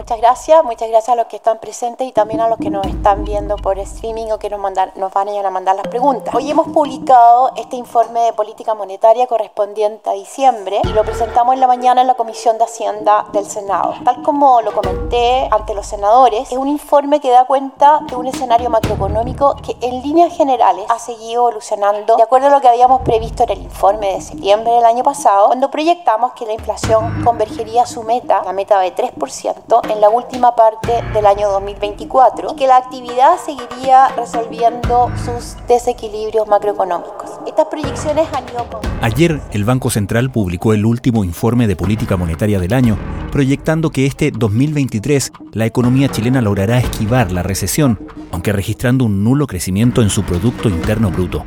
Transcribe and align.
Muchas 0.00 0.18
gracias, 0.18 0.64
muchas 0.64 0.88
gracias 0.88 1.10
a 1.10 1.14
los 1.14 1.26
que 1.26 1.36
están 1.36 1.58
presentes 1.58 2.08
y 2.08 2.12
también 2.12 2.40
a 2.40 2.48
los 2.48 2.56
que 2.56 2.70
nos 2.70 2.86
están 2.86 3.22
viendo 3.22 3.56
por 3.56 3.78
streaming 3.78 4.28
o 4.32 4.38
que 4.38 4.48
nos, 4.48 4.58
mandan, 4.58 4.90
nos 4.96 5.12
van 5.12 5.28
a 5.28 5.50
mandar 5.50 5.76
las 5.76 5.86
preguntas. 5.88 6.34
Hoy 6.34 6.50
hemos 6.50 6.68
publicado 6.68 7.52
este 7.54 7.76
informe 7.76 8.20
de 8.20 8.32
política 8.32 8.72
monetaria 8.72 9.26
correspondiente 9.26 10.08
a 10.08 10.14
diciembre 10.14 10.80
y 10.84 10.88
lo 10.88 11.04
presentamos 11.04 11.52
en 11.52 11.60
la 11.60 11.66
mañana 11.66 12.00
en 12.00 12.06
la 12.06 12.14
Comisión 12.14 12.56
de 12.56 12.64
Hacienda 12.64 13.26
del 13.34 13.44
Senado. 13.44 13.92
Tal 14.02 14.22
como 14.22 14.62
lo 14.62 14.72
comenté 14.72 15.46
ante 15.50 15.74
los 15.74 15.84
senadores, 15.86 16.50
es 16.50 16.56
un 16.56 16.68
informe 16.68 17.20
que 17.20 17.30
da 17.30 17.44
cuenta 17.44 18.00
de 18.08 18.16
un 18.16 18.26
escenario 18.26 18.70
macroeconómico 18.70 19.56
que 19.56 19.76
en 19.82 20.00
líneas 20.00 20.34
generales 20.34 20.86
ha 20.88 20.98
seguido 20.98 21.42
evolucionando 21.42 22.16
de 22.16 22.22
acuerdo 22.22 22.46
a 22.46 22.50
lo 22.50 22.62
que 22.62 22.68
habíamos 22.68 23.02
previsto 23.02 23.42
en 23.42 23.50
el 23.50 23.62
informe 23.64 24.14
de 24.14 24.22
septiembre 24.22 24.72
del 24.72 24.86
año 24.86 25.04
pasado, 25.04 25.48
cuando 25.48 25.70
proyectamos 25.70 26.32
que 26.32 26.46
la 26.46 26.54
inflación 26.54 27.22
convergería 27.22 27.82
a 27.82 27.86
su 27.86 28.02
meta, 28.02 28.40
la 28.46 28.54
meta 28.54 28.80
de 28.80 28.94
3%, 28.94 29.89
en 29.90 30.00
la 30.00 30.08
última 30.08 30.54
parte 30.54 30.92
del 31.12 31.26
año 31.26 31.50
2024 31.50 32.52
y 32.52 32.56
que 32.56 32.66
la 32.66 32.76
actividad 32.76 33.32
seguiría 33.44 34.08
resolviendo 34.16 35.10
sus 35.16 35.56
desequilibrios 35.66 36.46
macroeconómicos. 36.46 37.30
Estas 37.46 37.66
proyecciones 37.66 38.28
han 38.32 38.44
ido 38.48 38.68
con... 38.70 38.80
Ayer 39.02 39.40
el 39.52 39.64
Banco 39.64 39.90
Central 39.90 40.30
publicó 40.30 40.74
el 40.74 40.86
último 40.86 41.24
informe 41.24 41.66
de 41.66 41.74
política 41.74 42.16
monetaria 42.16 42.60
del 42.60 42.72
año, 42.72 42.96
proyectando 43.32 43.90
que 43.90 44.06
este 44.06 44.30
2023 44.30 45.32
la 45.52 45.66
economía 45.66 46.08
chilena 46.08 46.40
logrará 46.40 46.78
esquivar 46.78 47.32
la 47.32 47.42
recesión, 47.42 47.98
aunque 48.30 48.52
registrando 48.52 49.04
un 49.04 49.24
nulo 49.24 49.46
crecimiento 49.46 50.02
en 50.02 50.10
su 50.10 50.22
Producto 50.22 50.68
Interno 50.68 51.10
Bruto. 51.10 51.44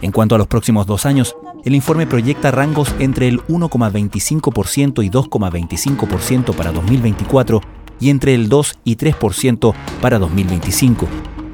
En 0.00 0.10
cuanto 0.10 0.34
a 0.34 0.38
los 0.38 0.48
próximos 0.48 0.86
dos 0.86 1.06
años, 1.06 1.36
el 1.64 1.74
informe 1.74 2.06
proyecta 2.06 2.50
rangos 2.50 2.94
entre 2.98 3.28
el 3.28 3.40
1,25% 3.46 5.02
y 5.02 5.10
2,25% 5.10 6.54
para 6.54 6.72
2024 6.72 7.60
y 8.00 8.10
entre 8.10 8.34
el 8.34 8.48
2 8.48 8.78
y 8.84 8.96
3% 8.96 9.74
para 10.00 10.18
2025. 10.18 11.08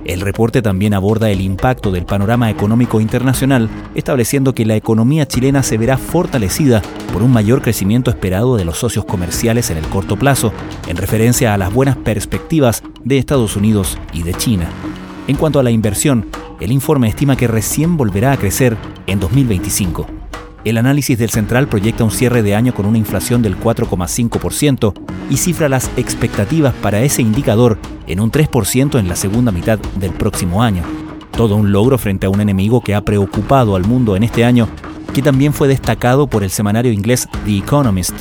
El 0.04 0.22
reporte 0.22 0.62
también 0.62 0.94
aborda 0.94 1.30
el 1.30 1.40
impacto 1.40 1.92
del 1.92 2.06
panorama 2.06 2.50
económico 2.50 3.00
internacional, 3.00 3.68
estableciendo 3.94 4.54
que 4.54 4.64
la 4.64 4.74
economía 4.74 5.28
chilena 5.28 5.62
se 5.62 5.76
verá 5.76 5.98
fortalecida 5.98 6.82
por 7.12 7.22
un 7.22 7.32
mayor 7.32 7.60
crecimiento 7.60 8.10
esperado 8.10 8.56
de 8.56 8.64
los 8.64 8.78
socios 8.78 9.04
comerciales 9.04 9.70
en 9.70 9.76
el 9.76 9.86
corto 9.86 10.16
plazo, 10.16 10.52
en 10.88 10.96
referencia 10.96 11.52
a 11.52 11.58
las 11.58 11.72
buenas 11.72 11.96
perspectivas 11.96 12.82
de 13.04 13.18
Estados 13.18 13.56
Unidos 13.56 13.98
y 14.12 14.22
de 14.22 14.34
China. 14.34 14.68
En 15.28 15.36
cuanto 15.36 15.60
a 15.60 15.62
la 15.62 15.70
inversión, 15.70 16.26
el 16.60 16.72
informe 16.72 17.08
estima 17.08 17.36
que 17.36 17.46
recién 17.46 17.96
volverá 17.96 18.32
a 18.32 18.36
crecer 18.36 18.76
en 19.06 19.20
2025. 19.20 20.19
El 20.62 20.76
análisis 20.76 21.18
del 21.18 21.30
Central 21.30 21.68
proyecta 21.68 22.04
un 22.04 22.10
cierre 22.10 22.42
de 22.42 22.54
año 22.54 22.74
con 22.74 22.84
una 22.84 22.98
inflación 22.98 23.40
del 23.40 23.58
4,5% 23.58 24.92
y 25.30 25.38
cifra 25.38 25.70
las 25.70 25.90
expectativas 25.96 26.74
para 26.74 27.00
ese 27.00 27.22
indicador 27.22 27.78
en 28.06 28.20
un 28.20 28.30
3% 28.30 28.98
en 28.98 29.08
la 29.08 29.16
segunda 29.16 29.52
mitad 29.52 29.78
del 29.78 30.12
próximo 30.12 30.62
año. 30.62 30.82
Todo 31.30 31.56
un 31.56 31.72
logro 31.72 31.96
frente 31.96 32.26
a 32.26 32.30
un 32.30 32.42
enemigo 32.42 32.82
que 32.82 32.94
ha 32.94 33.00
preocupado 33.00 33.74
al 33.74 33.86
mundo 33.86 34.16
en 34.16 34.22
este 34.22 34.44
año, 34.44 34.68
que 35.14 35.22
también 35.22 35.54
fue 35.54 35.66
destacado 35.66 36.26
por 36.26 36.44
el 36.44 36.50
semanario 36.50 36.92
inglés 36.92 37.26
The 37.46 37.56
Economist. 37.56 38.14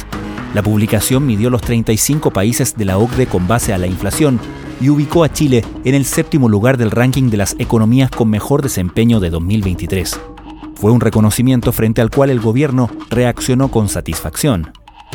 La 0.53 0.63
publicación 0.63 1.25
midió 1.25 1.49
los 1.49 1.61
35 1.61 2.31
países 2.31 2.77
de 2.77 2.85
la 2.85 2.97
OCDE 2.97 3.27
con 3.27 3.49
base 3.49 3.73
a 3.73 3.77
la 3.77 3.87
inflación 3.87 4.39
y 4.79 4.87
ubicó 4.87 5.25
a 5.25 5.33
Chile 5.33 5.65
en 5.83 5.93
el 5.93 6.05
séptimo 6.05 6.47
lugar 6.47 6.77
del 6.77 6.91
ranking 6.91 7.29
de 7.29 7.37
las 7.37 7.57
economías 7.59 8.09
con 8.09 8.29
mejor 8.29 8.61
desempeño 8.61 9.19
de 9.19 9.29
2023. 9.29 10.19
Fue 10.79 10.91
un 10.91 11.01
reconocimiento 11.01 11.73
frente 11.73 11.99
al 11.99 12.09
cual 12.09 12.29
el 12.29 12.39
gobierno 12.39 12.89
reaccionó 13.09 13.69
con 13.69 13.89
satisfacción. 13.89 14.71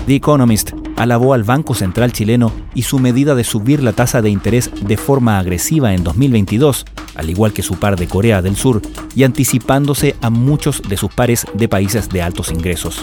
The 0.07 0.15
Economist 0.15 0.73
alabó 0.97 1.33
al 1.33 1.43
Banco 1.43 1.73
Central 1.73 2.12
chileno 2.12 2.53
y 2.75 2.83
su 2.83 2.98
medida 2.98 3.34
de 3.34 3.45
subir 3.45 3.83
la 3.83 3.95
tasa 3.95 4.20
de 4.20 4.29
interés 4.29 4.70
de 4.87 4.98
forma 4.98 5.39
agresiva 5.39 5.95
en 5.95 6.05
2022, 6.05 6.85
al 7.14 7.30
igual 7.30 7.55
que 7.55 7.63
su 7.63 7.77
par 7.77 7.97
de 7.97 8.07
Corea 8.07 8.42
del 8.42 8.57
Sur, 8.57 8.83
y 9.14 9.23
anticipándose 9.23 10.17
a 10.20 10.29
muchos 10.29 10.83
de 10.83 10.98
sus 10.98 11.11
pares 11.14 11.47
de 11.55 11.67
países 11.67 12.11
de 12.11 12.20
altos 12.20 12.51
ingresos. 12.51 13.03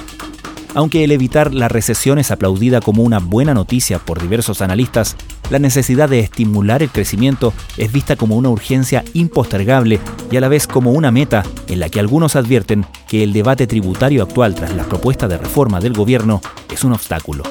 Aunque 0.74 1.04
el 1.04 1.12
evitar 1.12 1.54
la 1.54 1.68
recesión 1.68 2.18
es 2.18 2.32
aplaudida 2.32 2.80
como 2.80 3.04
una 3.04 3.20
buena 3.20 3.54
noticia 3.54 4.00
por 4.00 4.22
diversos 4.22 4.62
analistas, 4.62 5.18
la 5.50 5.60
necesidad 5.60 6.08
de 6.08 6.20
estimular 6.20 6.82
el 6.82 6.90
crecimiento 6.90 7.54
es 7.76 7.92
vista 7.92 8.16
como 8.16 8.38
una 8.38 8.50
urgencia 8.50 9.04
impostergable 9.14 10.00
y 10.32 10.38
a 10.38 10.42
la 10.42 10.48
vez 10.48 10.68
como 10.68 10.92
una 10.92 11.12
meta 11.12 11.44
en 11.68 11.82
la 11.82 11.90
que 11.90 12.00
algunos 12.00 12.38
advierten 12.38 12.86
que 13.10 13.22
el 13.22 13.34
debate 13.34 13.68
tributario 13.68 14.24
actual 14.24 14.56
tras 14.56 14.74
la 14.74 14.84
propuesta 14.84 15.28
de 15.28 15.38
reforma 15.38 15.82
del 15.82 15.92
gobierno 15.92 16.42
es 16.72 16.86
un 16.86 16.94
obstáculo. 16.94 17.44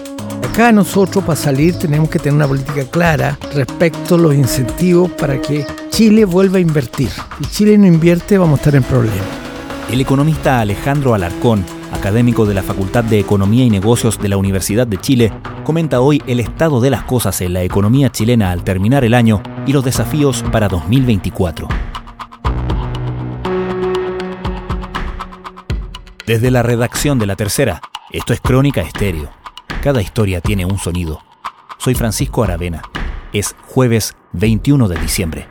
Acá 0.50 0.72
nosotros 0.72 1.22
para 1.22 1.36
salir 1.36 1.74
tenemos 1.78 2.08
que 2.08 2.18
tener 2.18 2.34
una 2.34 2.48
política 2.48 2.84
clara 2.90 3.38
respecto 3.54 4.14
a 4.14 4.18
los 4.18 4.34
incentivos 4.34 5.10
para 5.10 5.40
que 5.40 5.66
Chile 5.90 6.24
vuelva 6.24 6.56
a 6.56 6.60
invertir. 6.60 7.10
Si 7.38 7.50
Chile 7.50 7.76
no 7.76 7.86
invierte 7.86 8.38
vamos 8.38 8.58
a 8.58 8.62
estar 8.62 8.74
en 8.76 8.82
problemas. 8.82 9.20
El 9.92 10.00
economista 10.00 10.60
Alejandro 10.60 11.14
Alarcón 11.14 11.79
académico 11.92 12.46
de 12.46 12.54
la 12.54 12.62
Facultad 12.62 13.04
de 13.04 13.18
Economía 13.18 13.64
y 13.64 13.70
Negocios 13.70 14.18
de 14.18 14.28
la 14.28 14.36
Universidad 14.36 14.86
de 14.86 14.98
Chile, 14.98 15.32
comenta 15.64 16.00
hoy 16.00 16.22
el 16.26 16.40
estado 16.40 16.80
de 16.80 16.90
las 16.90 17.04
cosas 17.04 17.40
en 17.40 17.52
la 17.52 17.62
economía 17.62 18.10
chilena 18.10 18.50
al 18.50 18.64
terminar 18.64 19.04
el 19.04 19.14
año 19.14 19.42
y 19.66 19.72
los 19.72 19.84
desafíos 19.84 20.44
para 20.52 20.68
2024. 20.68 21.68
Desde 26.26 26.50
la 26.50 26.62
redacción 26.62 27.18
de 27.18 27.26
La 27.26 27.36
Tercera, 27.36 27.80
esto 28.12 28.32
es 28.32 28.40
Crónica 28.40 28.80
Estéreo. 28.82 29.30
Cada 29.82 30.00
historia 30.00 30.40
tiene 30.40 30.64
un 30.64 30.78
sonido. 30.78 31.20
Soy 31.78 31.94
Francisco 31.94 32.44
Aravena. 32.44 32.82
Es 33.32 33.56
jueves 33.66 34.14
21 34.32 34.86
de 34.86 35.00
diciembre. 35.00 35.49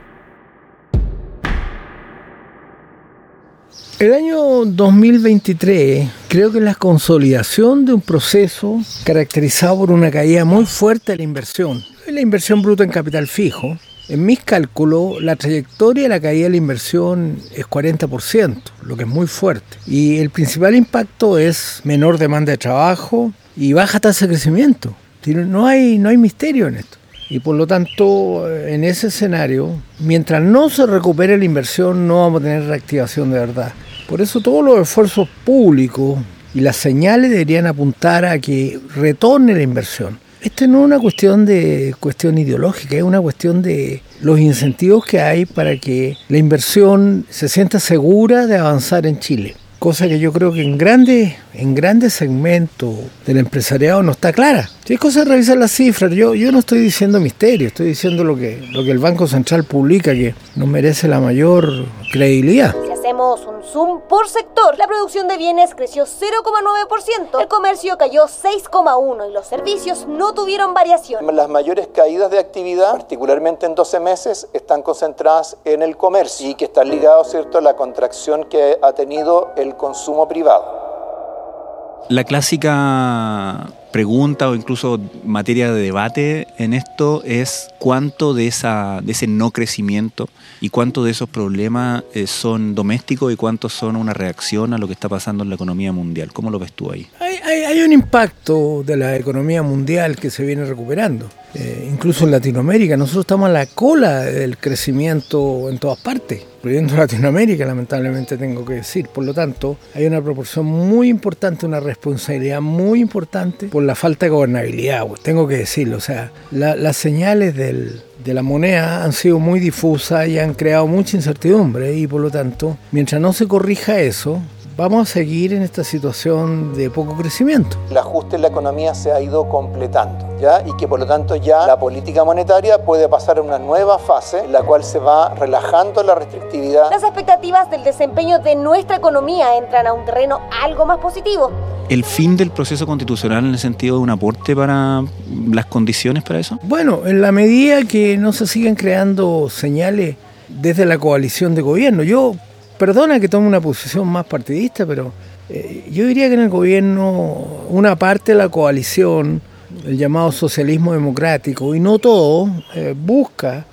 El 3.99 4.13
año 4.13 4.63
2023 4.63 6.07
creo 6.29 6.53
que 6.53 6.59
es 6.59 6.63
la 6.63 6.73
consolidación 6.73 7.83
de 7.83 7.91
un 7.91 7.99
proceso 7.99 8.79
caracterizado 9.03 9.79
por 9.79 9.91
una 9.91 10.09
caída 10.09 10.45
muy 10.45 10.65
fuerte 10.65 11.11
de 11.11 11.17
la 11.17 11.23
inversión. 11.25 11.83
La 12.07 12.21
inversión 12.21 12.61
bruta 12.61 12.85
en 12.85 12.91
capital 12.91 13.27
fijo. 13.27 13.77
En 14.07 14.25
mis 14.25 14.39
cálculos, 14.39 15.21
la 15.21 15.35
trayectoria 15.35 16.03
de 16.03 16.09
la 16.09 16.21
caída 16.21 16.45
de 16.45 16.51
la 16.51 16.55
inversión 16.55 17.39
es 17.53 17.65
40%, 17.65 18.61
lo 18.83 18.95
que 18.95 19.03
es 19.03 19.09
muy 19.09 19.27
fuerte. 19.27 19.77
Y 19.85 20.19
el 20.19 20.29
principal 20.29 20.75
impacto 20.75 21.37
es 21.37 21.81
menor 21.83 22.17
demanda 22.17 22.53
de 22.53 22.57
trabajo 22.57 23.33
y 23.57 23.73
baja 23.73 23.99
tasa 23.99 24.27
de 24.27 24.31
crecimiento. 24.31 24.95
No 25.25 25.67
hay, 25.67 25.97
no 25.97 26.07
hay 26.07 26.15
misterio 26.15 26.67
en 26.67 26.77
esto. 26.77 26.97
Y 27.29 27.41
por 27.41 27.57
lo 27.57 27.67
tanto, 27.67 28.49
en 28.49 28.85
ese 28.85 29.07
escenario, 29.07 29.73
mientras 29.99 30.41
no 30.41 30.69
se 30.69 30.85
recupere 30.85 31.37
la 31.37 31.43
inversión, 31.43 32.07
no 32.07 32.21
vamos 32.21 32.41
a 32.41 32.45
tener 32.45 32.63
reactivación 32.63 33.31
de 33.31 33.39
verdad. 33.39 33.73
Por 34.09 34.21
eso 34.21 34.41
todos 34.41 34.65
los 34.65 34.79
esfuerzos 34.79 35.29
públicos 35.45 36.17
y 36.55 36.61
las 36.61 36.77
señales 36.77 37.29
deberían 37.29 37.67
apuntar 37.67 38.25
a 38.25 38.39
que 38.39 38.79
retorne 38.95 39.53
la 39.53 39.61
inversión. 39.61 40.17
Esta 40.41 40.65
no 40.65 40.79
es 40.79 40.85
una 40.85 40.99
cuestión 40.99 41.45
de 41.45 41.93
cuestión 41.99 42.39
ideológica, 42.39 42.95
es 42.95 43.03
una 43.03 43.21
cuestión 43.21 43.61
de 43.61 44.01
los 44.21 44.39
incentivos 44.39 45.05
que 45.05 45.21
hay 45.21 45.45
para 45.45 45.77
que 45.77 46.17
la 46.27 46.39
inversión 46.39 47.27
se 47.29 47.47
sienta 47.49 47.79
segura 47.79 48.47
de 48.47 48.57
avanzar 48.57 49.05
en 49.05 49.19
Chile. 49.19 49.55
Cosa 49.77 50.07
que 50.07 50.19
yo 50.19 50.33
creo 50.33 50.51
que 50.51 50.63
en 50.63 50.77
grandes, 50.77 51.35
en 51.53 51.75
grandes 51.75 52.13
segmentos 52.13 52.95
del 53.27 53.37
empresariado 53.37 54.01
no 54.01 54.13
está 54.13 54.33
clara. 54.33 54.69
Si 54.85 54.95
es 54.95 54.99
cosa 54.99 55.23
de 55.23 55.29
revisar 55.29 55.57
las 55.57 55.71
cifras, 55.71 56.11
yo, 56.13 56.33
yo 56.33 56.51
no 56.51 56.59
estoy 56.59 56.79
diciendo 56.79 57.19
misterio, 57.19 57.67
estoy 57.67 57.87
diciendo 57.87 58.23
lo 58.23 58.35
que, 58.35 58.59
lo 58.71 58.83
que 58.83 58.91
el 58.91 58.99
Banco 58.99 59.27
Central 59.27 59.65
publica, 59.65 60.13
que 60.13 60.33
nos 60.55 60.67
merece 60.67 61.07
la 61.07 61.19
mayor 61.19 61.85
credibilidad 62.11 62.73
hacemos 63.09 63.47
un 63.47 63.63
zoom 63.63 64.01
por 64.01 64.29
sector, 64.29 64.77
la 64.77 64.85
producción 64.85 65.27
de 65.27 65.37
bienes 65.37 65.73
creció 65.73 66.05
0,9%, 66.05 67.41
el 67.41 67.47
comercio 67.47 67.97
cayó 67.97 68.25
6,1% 68.25 69.29
y 69.29 69.33
los 69.33 69.47
servicios 69.47 70.05
no 70.05 70.35
tuvieron 70.35 70.75
variación. 70.75 71.25
Las 71.35 71.49
mayores 71.49 71.87
caídas 71.87 72.29
de 72.29 72.37
actividad, 72.37 72.91
particularmente 72.91 73.65
en 73.65 73.73
12 73.73 73.99
meses, 73.99 74.47
están 74.53 74.83
concentradas 74.83 75.57
en 75.65 75.81
el 75.81 75.97
comercio 75.97 76.49
y 76.49 76.53
que 76.53 76.65
están 76.65 76.89
ligados 76.89 77.31
¿cierto? 77.31 77.57
a 77.57 77.61
la 77.61 77.75
contracción 77.75 78.43
que 78.43 78.77
ha 78.79 78.93
tenido 78.93 79.53
el 79.55 79.75
consumo 79.75 80.27
privado. 80.27 82.05
La 82.09 82.23
clásica 82.25 83.71
pregunta 83.91 84.49
o 84.49 84.55
incluso 84.55 84.99
materia 85.25 85.71
de 85.71 85.81
debate 85.81 86.47
en 86.57 86.73
esto 86.73 87.21
es 87.25 87.69
cuánto 87.79 88.33
de, 88.33 88.47
esa, 88.47 89.01
de 89.03 89.11
ese 89.11 89.27
no 89.27 89.51
crecimiento 89.51 90.29
y 90.61 90.69
cuánto 90.69 91.03
de 91.03 91.11
esos 91.11 91.29
problemas 91.29 92.03
eh, 92.13 92.27
son 92.27 92.75
domésticos 92.75 93.33
y 93.33 93.35
cuántos 93.35 93.73
son 93.73 93.95
una 93.95 94.13
reacción 94.13 94.73
a 94.73 94.77
lo 94.77 94.87
que 94.87 94.93
está 94.93 95.09
pasando 95.09 95.43
en 95.43 95.49
la 95.49 95.55
economía 95.55 95.91
mundial. 95.91 96.31
¿Cómo 96.33 96.51
lo 96.51 96.59
ves 96.59 96.73
tú 96.73 96.91
ahí? 96.91 97.07
Hay, 97.43 97.63
Hay, 97.63 97.81
un 97.81 97.91
impacto 97.91 98.83
de 98.85 98.97
la 98.97 99.15
economía 99.15 99.63
mundial 99.63 100.15
que 100.15 100.29
se 100.29 100.45
viene 100.45 100.65
recuperando. 100.65 101.29
Eh, 101.55 101.89
incluso 101.91 102.25
en 102.25 102.31
Latinoamérica, 102.31 102.95
nosotros 102.95 103.23
estamos 103.23 103.49
a 103.49 103.53
la 103.53 103.65
cola 103.65 104.21
del 104.21 104.57
crecimiento 104.57 105.67
en 105.69 105.79
todas 105.79 105.99
partes, 105.99 106.45
incluyendo 106.57 106.95
Latinoamérica, 106.95 107.65
lamentablemente 107.65 108.37
tengo 108.37 108.63
que 108.63 108.75
decir. 108.75 109.07
Por 109.07 109.25
lo 109.25 109.33
tanto, 109.33 109.77
hay 109.95 110.05
una 110.05 110.21
proporción 110.21 110.65
muy 110.67 111.09
importante, 111.09 111.65
una 111.65 111.79
responsabilidad 111.79 112.61
muy 112.61 113.01
importante 113.01 113.67
por 113.67 113.83
la 113.83 113.95
falta 113.95 114.27
de 114.27 114.29
gobernabilidad, 114.29 115.07
pues, 115.07 115.21
tengo 115.21 115.47
que 115.47 115.57
decirlo. 115.57 115.97
O 115.97 116.01
sea, 116.01 116.31
las 116.51 116.97
señales 116.97 117.55
del, 117.55 118.03
de 118.23 118.33
la 118.33 118.43
moneda 118.43 119.03
han 119.03 119.13
sido 119.13 119.39
muy 119.39 119.59
difusas 119.59 120.27
y 120.27 120.37
han 120.37 120.53
creado 120.53 120.85
mucha 120.87 121.17
incertidumbre 121.17 121.95
y 121.95 122.05
por 122.05 122.21
lo 122.21 122.29
tanto, 122.29 122.77
mientras 122.91 123.19
no 123.19 123.33
se 123.33 123.47
corrija 123.47 123.99
eso, 123.99 124.41
vamos 124.79 125.09
a 125.09 125.13
seguir 125.13 125.51
en 125.51 125.61
esta 125.61 125.83
situación 125.83 126.73
de 126.73 126.89
poco 126.89 127.13
crecimiento. 127.17 127.75
El 127.89 127.97
ajuste 127.97 128.37
en 128.37 128.43
la 128.43 128.47
economía 128.47 128.95
se 128.95 129.11
ha 129.11 129.19
ido 129.19 129.49
completando, 129.49 130.25
¿ya? 130.39 130.63
Y 130.65 130.71
que 130.77 130.87
por 130.87 131.01
lo 131.01 131.05
tanto 131.05 131.35
ya 131.35 131.67
la 131.67 131.77
política 131.77 132.23
monetaria 132.23 132.85
puede 132.85 133.09
pasar 133.09 133.39
a 133.39 133.41
una 133.41 133.59
nueva 133.59 133.99
fase 133.99 134.45
en 134.45 134.53
la 134.53 134.61
cual 134.61 134.85
se 134.85 134.99
va 134.99 135.35
relajando 135.35 136.01
la 136.01 136.15
restrictividad. 136.15 136.89
Las 136.91 137.03
expectativas 137.03 137.69
del 137.69 137.83
desempeño 137.83 138.39
de 138.39 138.55
nuestra 138.55 138.95
economía 138.95 139.57
entran 139.57 139.85
a 139.85 139.91
un 139.91 140.05
terreno 140.05 140.39
algo 140.63 140.85
más 140.85 140.99
positivo. 140.99 141.51
¿El 141.89 142.05
fin 142.05 142.37
del 142.37 142.51
proceso 142.51 142.87
constitucional 142.87 143.43
en 143.43 143.51
el 143.51 143.59
sentido 143.59 143.97
de 143.97 144.03
un 144.03 144.11
aporte 144.11 144.55
para 144.55 145.03
las 145.49 145.65
condiciones 145.65 146.23
para 146.23 146.39
eso? 146.39 146.57
Bueno, 146.63 147.01
en 147.05 147.21
la 147.21 147.33
medida 147.33 147.83
que 147.83 148.15
no 148.15 148.31
se 148.31 148.47
siguen 148.47 148.75
creando 148.75 149.49
señales 149.49 150.15
desde 150.47 150.85
la 150.85 150.97
coalición 150.97 151.53
de 151.53 151.63
gobierno. 151.63 152.01
Yo 152.03 152.35
Perdona 152.79 153.19
que 153.19 153.27
tome 153.27 153.45
una 153.45 153.59
posición 153.59 154.07
más 154.07 154.25
partidista, 154.25 154.85
pero 154.85 155.11
eh, 155.49 155.83
yo 155.91 156.07
diría 156.07 156.29
que 156.29 156.35
en 156.35 156.39
el 156.39 156.49
gobierno 156.49 157.65
una 157.67 157.97
parte 157.97 158.31
de 158.31 158.37
la 158.37 158.47
coalición, 158.47 159.41
el 159.85 159.97
llamado 159.97 160.31
socialismo 160.31 160.93
democrático, 160.93 161.75
y 161.75 161.81
no 161.81 161.99
todo, 161.99 162.49
eh, 162.73 162.95
busca 162.97 163.65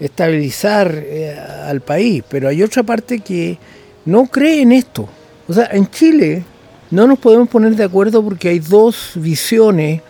estabilizar 0.00 0.92
eh, 0.92 1.38
al 1.64 1.80
país, 1.80 2.24
pero 2.28 2.48
hay 2.48 2.60
otra 2.64 2.82
parte 2.82 3.20
que 3.20 3.56
no 4.06 4.26
cree 4.26 4.62
en 4.62 4.72
esto. 4.72 5.08
O 5.46 5.52
sea, 5.52 5.68
en 5.70 5.88
Chile 5.88 6.42
no 6.90 7.06
nos 7.06 7.20
podemos 7.20 7.48
poner 7.48 7.76
de 7.76 7.84
acuerdo 7.84 8.20
porque 8.20 8.48
hay 8.48 8.58
dos 8.58 9.12
visiones 9.14 10.02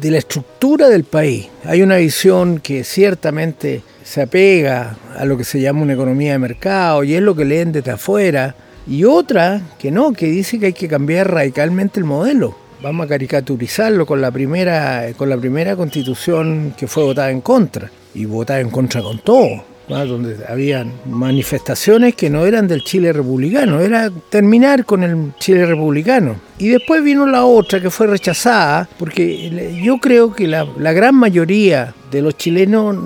de 0.00 0.10
la 0.10 0.16
estructura 0.16 0.88
del 0.88 1.04
país. 1.04 1.48
Hay 1.66 1.82
una 1.82 1.96
visión 1.96 2.58
que 2.58 2.84
ciertamente 2.84 3.82
se 4.04 4.22
apega 4.22 4.96
a 5.16 5.24
lo 5.24 5.36
que 5.36 5.44
se 5.44 5.60
llama 5.60 5.82
una 5.82 5.94
economía 5.94 6.32
de 6.32 6.38
mercado 6.38 7.04
y 7.04 7.14
es 7.14 7.22
lo 7.22 7.34
que 7.34 7.44
leen 7.44 7.72
desde 7.72 7.92
afuera, 7.92 8.54
y 8.86 9.04
otra 9.04 9.60
que 9.78 9.90
no, 9.90 10.12
que 10.12 10.26
dice 10.26 10.58
que 10.58 10.66
hay 10.66 10.72
que 10.72 10.88
cambiar 10.88 11.30
radicalmente 11.30 12.00
el 12.00 12.04
modelo. 12.04 12.56
Vamos 12.82 13.06
a 13.06 13.08
caricaturizarlo 13.08 14.06
con 14.06 14.20
la 14.20 14.32
primera, 14.32 15.06
con 15.16 15.28
la 15.30 15.36
primera 15.36 15.76
constitución 15.76 16.74
que 16.76 16.88
fue 16.88 17.04
votada 17.04 17.30
en 17.30 17.40
contra, 17.40 17.90
y 18.14 18.24
votada 18.24 18.60
en 18.60 18.70
contra 18.70 19.02
con 19.02 19.20
todo, 19.20 19.64
donde 19.88 20.38
habían 20.48 20.92
manifestaciones 21.06 22.14
que 22.14 22.30
no 22.30 22.44
eran 22.44 22.66
del 22.66 22.82
Chile 22.82 23.12
republicano, 23.12 23.80
era 23.80 24.10
terminar 24.30 24.84
con 24.84 25.04
el 25.04 25.32
Chile 25.38 25.66
republicano. 25.66 26.36
Y 26.58 26.70
después 26.70 27.04
vino 27.04 27.26
la 27.26 27.44
otra 27.44 27.80
que 27.80 27.90
fue 27.90 28.06
rechazada, 28.06 28.88
porque 28.98 29.80
yo 29.82 29.98
creo 29.98 30.34
que 30.34 30.48
la, 30.48 30.66
la 30.78 30.92
gran 30.92 31.14
mayoría 31.14 31.94
de 32.10 32.22
los 32.22 32.36
chilenos 32.36 32.96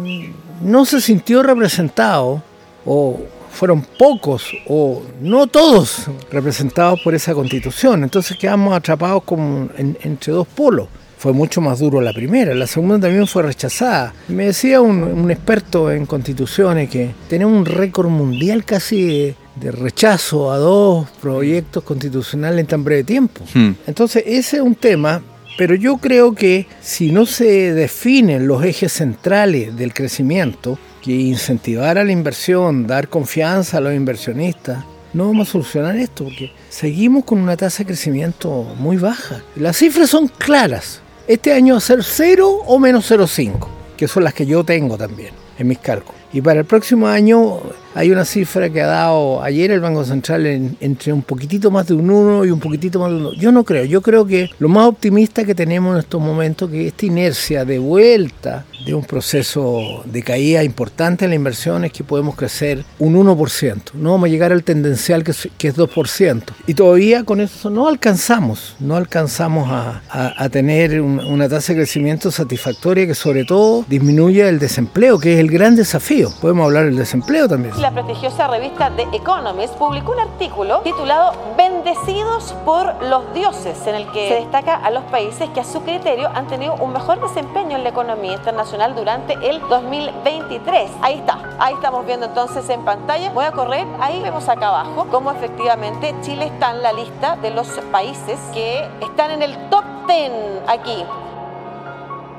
no 0.61 0.85
se 0.85 1.01
sintió 1.01 1.43
representado, 1.43 2.43
o 2.85 3.21
fueron 3.51 3.83
pocos, 3.99 4.53
o 4.67 5.03
no 5.21 5.47
todos 5.47 6.07
representados 6.31 7.01
por 7.03 7.15
esa 7.15 7.35
constitución. 7.35 8.05
Entonces 8.05 8.37
quedamos 8.37 8.75
atrapados 8.75 9.23
como 9.25 9.69
entre 9.77 10.33
dos 10.33 10.47
polos. 10.47 10.89
Fue 11.19 11.33
mucho 11.33 11.63
más 11.63 11.79
duro 11.79 12.03
la 12.03 12.13
primera, 12.13 12.55
la 12.55 12.67
segunda 12.67 13.01
también 13.01 13.27
fue 13.27 13.43
rechazada. 13.43 14.13
Me 14.29 14.47
decía 14.47 14.83
un, 14.83 15.31
experto 15.31 15.91
en 15.91 16.05
constituciones 16.05 16.91
que 16.91 17.11
tenemos 17.29 17.59
un 17.59 17.65
récord 17.65 18.09
mundial 18.09 18.65
casi 18.65 19.35
de, 19.55 19.73
rechazo 19.73 20.53
a 20.53 20.59
dos 20.59 21.09
proyectos 21.23 21.83
constitucionales 21.83 22.61
en 22.61 22.67
tan 22.67 22.85
breve 22.85 23.05
tiempo. 23.05 23.43
Hmm. 23.55 23.71
Entonces 23.87 24.25
ese 24.27 24.59
es 24.59 24.63
un 24.63 24.75
tema 24.75 25.23
pero 25.57 25.75
yo 25.75 25.97
creo 25.97 26.35
que 26.35 26.67
si 26.81 27.13
no 27.13 27.27
se 27.27 27.73
definen 27.73 28.47
los 28.47 28.65
ejes 28.65 28.93
centrales 28.93 29.77
del 29.77 29.95
crecimiento, 29.95 30.79
que 31.03 31.13
incentivar 31.13 31.99
a 31.99 32.05
la 32.05 32.13
inversión, 32.13 32.87
dar 32.87 33.09
confianza 33.09 33.79
a 33.79 33.81
los 33.81 33.95
inversionistas, 33.95 34.85
no 35.13 35.29
vamos 35.29 35.49
a 35.49 35.53
solucionar 35.53 35.97
esto 35.97 36.25
porque 36.25 36.53
seguimos 36.69 37.25
con 37.25 37.39
una 37.39 37.57
tasa 37.57 37.79
de 37.79 37.87
crecimiento 37.87 38.75
muy 38.79 38.97
baja. 38.97 39.43
Las 39.55 39.79
cifras 39.79 40.11
son 40.11 40.29
claras. 40.29 41.01
Este 41.27 41.53
año 41.53 41.75
va 41.75 41.79
a 41.79 41.81
ser 41.81 42.05
0 42.05 42.65
o 42.67 42.79
menos 42.79 43.11
0,5, 43.11 43.67
que 43.97 44.09
son 44.09 44.25
las 44.25 44.35
que 44.35 44.47
yo 44.47 44.63
tengo 44.63 44.99
también 44.99 45.31
en 45.59 45.69
mis 45.69 45.79
cálculos. 45.79 46.21
Y 46.33 46.41
para 46.41 46.61
el 46.61 46.67
próximo 46.67 47.07
año 47.07 47.61
hay 47.97 48.11
una 48.11 48.27
cifra 48.27 48.69
que 48.69 48.83
ha 48.83 48.87
dado 48.87 49.43
ayer 49.43 49.71
el 49.71 49.81
Banco 49.81 50.05
Central 50.05 50.45
entre 50.81 51.15
un 51.15 51.23
poquitito 51.23 51.71
más 51.71 51.87
de 51.87 51.95
un 51.95 52.11
1 52.11 52.45
y 52.45 52.51
un 52.51 52.61
poquitito 52.61 53.01
más 53.01 53.09
de 53.09 53.17
un 53.17 53.23
2. 53.23 53.37
Yo 53.39 53.53
no 53.53 53.65
creo, 53.65 53.87
yo 53.87 54.03
creo 54.03 54.27
que 54.27 54.51
lo 54.59 54.69
más 54.69 54.87
optimista 54.87 55.45
que 55.45 55.55
tenemos 55.55 55.95
en 55.95 56.01
estos 56.01 56.21
momentos 56.21 56.69
que 56.71 56.89
esta 56.89 57.07
inercia 57.07 57.65
de 57.65 57.79
vuelta 57.79 58.67
de 58.85 58.93
un 58.93 59.03
proceso 59.03 60.03
de 60.05 60.23
caída 60.23 60.63
importante 60.63 61.25
en 61.25 61.31
la 61.31 61.37
inversión 61.37 61.87
es 61.87 61.93
que 61.93 62.05
podemos 62.05 62.37
crecer 62.37 62.85
un 62.99 63.15
1%. 63.17 63.95
No 63.95 64.11
vamos 64.11 64.27
a 64.27 64.31
llegar 64.31 64.53
al 64.53 64.63
tendencial 64.63 65.25
que 65.25 65.31
es, 65.31 65.49
que 65.57 65.69
es 65.69 65.75
2%. 65.75 66.43
Y 66.67 66.75
todavía 66.75 67.25
con 67.25 67.41
eso 67.41 67.71
no 67.71 67.89
alcanzamos, 67.89 68.77
no 68.79 68.97
alcanzamos 68.97 69.71
a, 69.71 70.03
tener 70.51 71.01
una 71.01 71.49
tasa 71.49 71.73
de 71.73 71.81
crecimiento 71.81 72.31
satisfactoria 72.31 73.07
que 73.07 73.15
sobre 73.15 73.45
todo 73.45 73.85
disminuya 73.89 74.49
el 74.49 74.59
desempleo, 74.59 75.19
que 75.19 75.35
es 75.35 75.41
el 75.41 75.51
gran 75.51 75.77
desafío. 75.77 76.31
Podemos 76.41 76.67
hablar 76.67 76.85
del 76.85 76.97
desempleo 76.97 77.49
también 77.49 77.75
la 77.87 77.93
prestigiosa 77.93 78.49
revista 78.49 78.91
The 78.91 79.07
Economist 79.13 79.75
publicó 79.75 80.11
un 80.11 80.19
artículo 80.19 80.81
titulado 80.81 81.35
Bendecidos 81.57 82.53
por 82.65 83.01
los 83.05 83.33
dioses, 83.33 83.87
en 83.87 83.95
el 83.95 84.11
que 84.11 84.29
se 84.29 84.35
destaca 84.41 84.75
a 84.75 84.91
los 84.91 85.05
países 85.05 85.49
que 85.51 85.61
a 85.61 85.65
su 85.65 85.83
criterio 85.83 86.29
han 86.35 86.49
tenido 86.49 86.75
un 86.75 86.93
mejor 86.93 87.21
desempeño 87.21 87.77
en 87.77 87.85
la 87.85 87.91
economía 87.91 88.33
internacional 88.33 88.97
durante 88.97 89.35
el 89.35 89.61
2023. 89.69 90.91
Ahí 91.01 91.19
está, 91.19 91.39
ahí 91.61 91.75
estamos 91.75 92.05
viendo 92.05 92.27
entonces 92.27 92.69
en 92.71 92.85
pantalla. 92.85 93.31
Voy 93.31 93.45
a 93.45 93.53
correr, 93.53 93.87
ahí 94.01 94.21
vemos 94.21 94.49
acá 94.49 94.67
abajo 94.67 95.07
cómo 95.09 95.31
efectivamente 95.31 96.13
Chile 96.23 96.47
está 96.47 96.73
en 96.73 96.83
la 96.83 96.93
lista 96.93 97.37
de 97.37 97.53
los 97.53 97.69
países 97.93 98.41
que 98.53 98.85
están 99.01 99.31
en 99.31 99.43
el 99.43 99.57
top 99.71 99.85
10 100.09 100.33
aquí 100.67 101.05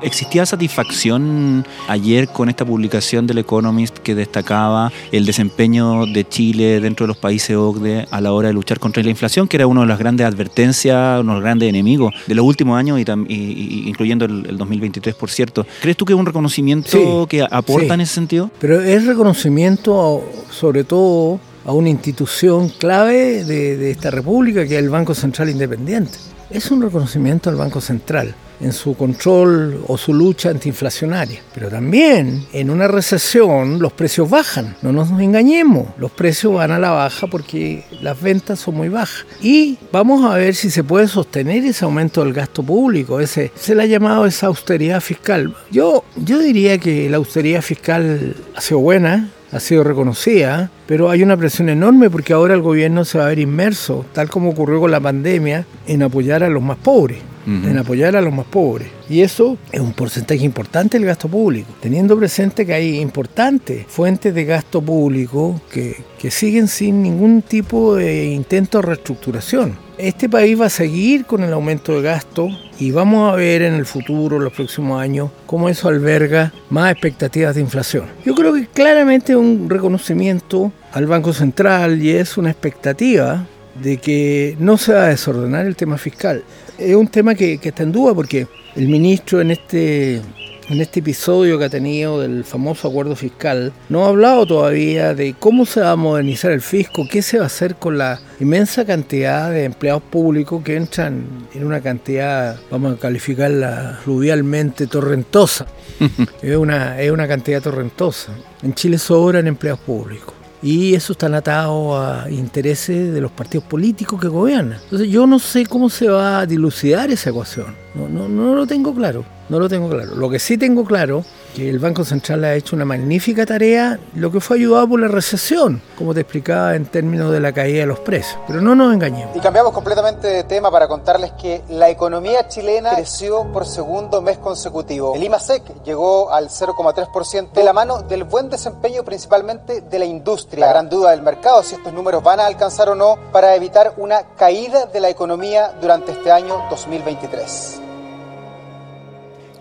¿Existía 0.01 0.45
satisfacción 0.45 1.65
ayer 1.87 2.27
con 2.27 2.49
esta 2.49 2.63
publicación 2.63 3.25
del 3.25 3.39
Economist 3.39 3.97
que 3.97 4.13
destacaba 4.13 4.91
el 5.11 5.25
desempeño 5.25 6.05
de 6.05 6.27
Chile 6.27 6.79
dentro 6.79 7.05
de 7.05 7.07
los 7.07 7.17
países 7.17 7.55
OCDE 7.55 8.05
a 8.11 8.21
la 8.21 8.31
hora 8.31 8.49
de 8.49 8.53
luchar 8.53 8.79
contra 8.79 9.01
la 9.01 9.09
inflación, 9.09 9.47
que 9.47 9.57
era 9.57 9.65
una 9.65 9.81
de 9.81 9.87
las 9.87 9.97
grandes 9.97 10.27
advertencias, 10.27 11.21
uno 11.21 11.31
de 11.31 11.37
los 11.37 11.43
grandes 11.43 11.69
enemigos 11.69 12.13
de 12.27 12.35
los 12.35 12.45
últimos 12.45 12.77
años, 12.77 12.99
y, 12.99 13.83
incluyendo 13.87 14.25
el, 14.25 14.57
2023, 14.57 15.15
por 15.15 15.31
cierto? 15.31 15.65
¿Crees 15.81 15.97
tú 15.97 16.05
que 16.05 16.13
es 16.13 16.19
un 16.19 16.27
reconocimiento 16.27 17.25
que 17.27 17.41
aporta 17.49 17.95
en 17.95 18.01
ese 18.01 18.13
sentido? 18.13 18.51
Pero 18.59 18.79
es 18.79 19.05
reconocimiento 19.05 20.23
sobre 20.51 20.83
todo 20.83 21.39
a 21.65 21.71
una 21.71 21.89
institución 21.89 22.69
clave 22.69 23.43
de, 23.43 23.77
de 23.77 23.91
esta 23.91 24.11
república, 24.11 24.67
que 24.67 24.75
es 24.75 24.83
el 24.83 24.89
Banco 24.89 25.15
Central 25.15 25.49
Independiente. 25.49 26.19
Es 26.51 26.69
un 26.69 26.83
reconocimiento 26.83 27.49
al 27.49 27.55
Banco 27.55 27.81
Central 27.81 28.35
en 28.59 28.73
su 28.73 28.95
control 28.95 29.83
o 29.87 29.97
su 29.97 30.13
lucha 30.13 30.49
antiinflacionaria. 30.49 31.41
Pero 31.53 31.69
también 31.69 32.45
en 32.53 32.69
una 32.69 32.87
recesión 32.87 33.79
los 33.79 33.93
precios 33.93 34.29
bajan, 34.29 34.75
no 34.81 34.91
nos 34.91 35.09
engañemos, 35.19 35.87
los 35.97 36.11
precios 36.11 36.53
van 36.53 36.71
a 36.71 36.79
la 36.79 36.91
baja 36.91 37.27
porque 37.27 37.85
las 38.01 38.21
ventas 38.21 38.59
son 38.59 38.75
muy 38.75 38.89
bajas. 38.89 39.25
Y 39.41 39.77
vamos 39.91 40.25
a 40.25 40.35
ver 40.35 40.55
si 40.55 40.69
se 40.69 40.83
puede 40.83 41.07
sostener 41.07 41.63
ese 41.65 41.85
aumento 41.85 42.23
del 42.23 42.33
gasto 42.33 42.63
público, 42.63 43.19
ese, 43.19 43.51
se 43.55 43.75
le 43.75 43.83
ha 43.83 43.87
llamado 43.87 44.25
esa 44.25 44.47
austeridad 44.47 45.01
fiscal. 45.01 45.55
Yo, 45.71 46.03
yo 46.15 46.39
diría 46.39 46.77
que 46.77 47.09
la 47.09 47.17
austeridad 47.17 47.61
fiscal 47.61 48.35
ha 48.55 48.61
sido 48.61 48.79
buena, 48.79 49.29
ha 49.51 49.59
sido 49.59 49.83
reconocida, 49.83 50.69
pero 50.87 51.09
hay 51.09 51.23
una 51.23 51.37
presión 51.37 51.69
enorme 51.69 52.09
porque 52.09 52.33
ahora 52.33 52.53
el 52.53 52.61
gobierno 52.61 53.05
se 53.05 53.17
va 53.17 53.25
a 53.25 53.29
ver 53.29 53.39
inmerso, 53.39 54.05
tal 54.13 54.29
como 54.29 54.49
ocurrió 54.49 54.79
con 54.79 54.91
la 54.91 54.99
pandemia, 54.99 55.65
en 55.87 56.03
apoyar 56.03 56.43
a 56.43 56.49
los 56.49 56.61
más 56.61 56.77
pobres 56.77 57.19
en 57.47 57.77
apoyar 57.77 58.15
a 58.15 58.21
los 58.21 58.33
más 58.33 58.45
pobres. 58.45 58.89
Y 59.09 59.21
eso 59.21 59.57
es 59.71 59.79
un 59.79 59.93
porcentaje 59.93 60.43
importante 60.43 60.97
del 60.97 61.07
gasto 61.07 61.29
público, 61.29 61.69
teniendo 61.79 62.17
presente 62.17 62.65
que 62.65 62.73
hay 62.73 62.99
importantes 62.99 63.85
fuentes 63.87 64.33
de 64.35 64.43
gasto 64.43 64.81
público 64.81 65.61
que, 65.71 66.03
que 66.19 66.29
siguen 66.29 66.67
sin 66.67 67.01
ningún 67.01 67.41
tipo 67.41 67.95
de 67.95 68.25
intento 68.25 68.79
de 68.79 68.87
reestructuración. 68.87 69.87
Este 69.97 70.29
país 70.29 70.59
va 70.59 70.67
a 70.67 70.69
seguir 70.69 71.25
con 71.25 71.41
el 71.43 71.51
aumento 71.53 71.95
de 71.95 72.03
gasto 72.03 72.49
y 72.79 72.91
vamos 72.91 73.33
a 73.33 73.35
ver 73.35 73.63
en 73.63 73.73
el 73.73 73.85
futuro, 73.87 74.37
los 74.37 74.53
próximos 74.53 75.01
años, 75.01 75.31
cómo 75.47 75.69
eso 75.69 75.87
alberga 75.87 76.53
más 76.69 76.91
expectativas 76.91 77.55
de 77.55 77.61
inflación. 77.61 78.05
Yo 78.23 78.35
creo 78.35 78.53
que 78.53 78.67
claramente 78.67 79.31
es 79.31 79.37
un 79.39 79.67
reconocimiento 79.67 80.71
al 80.91 81.07
Banco 81.07 81.33
Central 81.33 82.01
y 82.03 82.11
es 82.11 82.37
una 82.37 82.51
expectativa 82.51 83.47
de 83.81 83.97
que 83.97 84.55
no 84.59 84.77
se 84.77 84.93
va 84.93 85.05
a 85.05 85.09
desordenar 85.09 85.65
el 85.65 85.75
tema 85.75 85.97
fiscal. 85.97 86.43
Es 86.77 86.95
un 86.95 87.07
tema 87.07 87.35
que, 87.35 87.57
que 87.57 87.69
está 87.69 87.83
en 87.83 87.91
duda 87.91 88.13
porque 88.13 88.47
el 88.75 88.87
ministro 88.87 89.41
en 89.41 89.51
este 89.51 90.21
en 90.69 90.81
este 90.81 90.99
episodio 90.99 91.57
que 91.57 91.65
ha 91.65 91.69
tenido 91.69 92.19
del 92.19 92.43
famoso 92.43 92.87
acuerdo 92.87 93.15
fiscal, 93.15 93.71
no 93.89 94.05
ha 94.05 94.09
hablado 94.09 94.45
todavía 94.45 95.13
de 95.13 95.33
cómo 95.37 95.65
se 95.65 95.81
va 95.81 95.91
a 95.91 95.95
modernizar 95.95 96.51
el 96.51 96.61
fisco, 96.61 97.07
qué 97.09 97.21
se 97.21 97.37
va 97.37 97.45
a 97.45 97.47
hacer 97.47 97.75
con 97.75 97.97
la 97.97 98.19
inmensa 98.39 98.85
cantidad 98.85 99.49
de 99.49 99.63
empleados 99.63 100.03
públicos 100.03 100.61
que 100.63 100.75
entran 100.75 101.25
en 101.53 101.65
una 101.65 101.81
cantidad, 101.81 102.57
vamos 102.69 102.95
a 102.95 102.99
calificarla 102.99 103.99
fluvialmente, 104.03 104.87
torrentosa. 104.87 105.67
es, 106.41 106.57
una, 106.57 106.99
es 106.99 107.11
una 107.11 107.27
cantidad 107.27 107.61
torrentosa. 107.61 108.33
En 108.61 108.73
Chile 108.73 108.97
sobran 108.97 109.47
empleados 109.47 109.79
públicos 109.79 110.36
y 110.61 110.95
eso 110.95 111.13
está 111.13 111.27
atado 111.35 111.99
a 111.99 112.29
intereses 112.29 113.13
de 113.13 113.21
los 113.21 113.31
partidos 113.31 113.65
políticos 113.65 114.19
que 114.19 114.27
gobiernan. 114.27 114.79
Entonces 114.83 115.09
yo 115.09 115.27
no 115.27 115.39
sé 115.39 115.65
cómo 115.65 115.89
se 115.89 116.07
va 116.07 116.39
a 116.39 116.45
dilucidar 116.45 117.11
esa 117.11 117.29
ecuación, 117.29 117.75
no, 117.95 118.07
no, 118.07 118.27
no 118.27 118.55
lo 118.55 118.65
tengo 118.65 118.93
claro. 118.93 119.23
No 119.49 119.59
lo 119.59 119.69
tengo 119.69 119.89
claro. 119.89 120.15
Lo 120.15 120.29
que 120.29 120.39
sí 120.39 120.57
tengo 120.57 120.83
claro 120.83 121.23
que 121.55 121.69
el 121.69 121.79
Banco 121.79 122.03
Central 122.03 122.43
ha 122.43 122.53
hecho 122.53 122.75
una 122.75 122.85
magnífica 122.85 123.45
tarea, 123.45 123.97
lo 124.13 124.31
que 124.31 124.39
fue 124.39 124.57
ayudado 124.57 124.89
por 124.89 124.99
la 124.99 125.07
recesión, 125.07 125.81
como 125.97 126.13
te 126.13 126.21
explicaba 126.21 126.75
en 126.75 126.85
términos 126.85 127.31
de 127.31 127.39
la 127.39 127.53
caída 127.53 127.79
de 127.79 127.85
los 127.85 127.99
precios. 127.99 128.37
Pero 128.45 128.61
no 128.61 128.75
nos 128.75 128.93
engañemos. 128.93 129.35
Y 129.35 129.39
cambiamos 129.39 129.71
completamente 129.73 130.27
de 130.27 130.43
tema 130.43 130.69
para 130.69 130.87
contarles 130.87 131.31
que 131.31 131.63
la 131.69 131.89
economía 131.89 132.47
chilena 132.47 132.93
creció 132.93 133.45
por 133.51 133.65
segundo 133.65 134.21
mes 134.21 134.37
consecutivo. 134.37 135.15
El 135.15 135.23
IMASEC 135.23 135.83
llegó 135.83 136.31
al 136.31 136.49
0,3% 136.49 137.53
de 137.53 137.63
la 137.63 137.73
mano 137.73 138.03
del 138.03 138.25
buen 138.25 138.49
desempeño 138.49 139.03
principalmente 139.03 139.81
de 139.81 139.99
la 139.99 140.05
industria. 140.05 140.65
La 140.65 140.73
gran 140.73 140.89
duda 140.89 141.11
del 141.11 141.21
mercado 141.21 141.63
si 141.63 141.75
estos 141.75 141.93
números 141.93 142.21
van 142.21 142.39
a 142.39 142.45
alcanzar 142.45 142.89
o 142.89 142.95
no 142.95 143.17
para 143.31 143.55
evitar 143.55 143.93
una 143.97 144.23
caída 144.35 144.85
de 144.85 144.99
la 144.99 145.09
economía 145.09 145.73
durante 145.81 146.11
este 146.11 146.31
año 146.31 146.61
2023. 146.69 147.86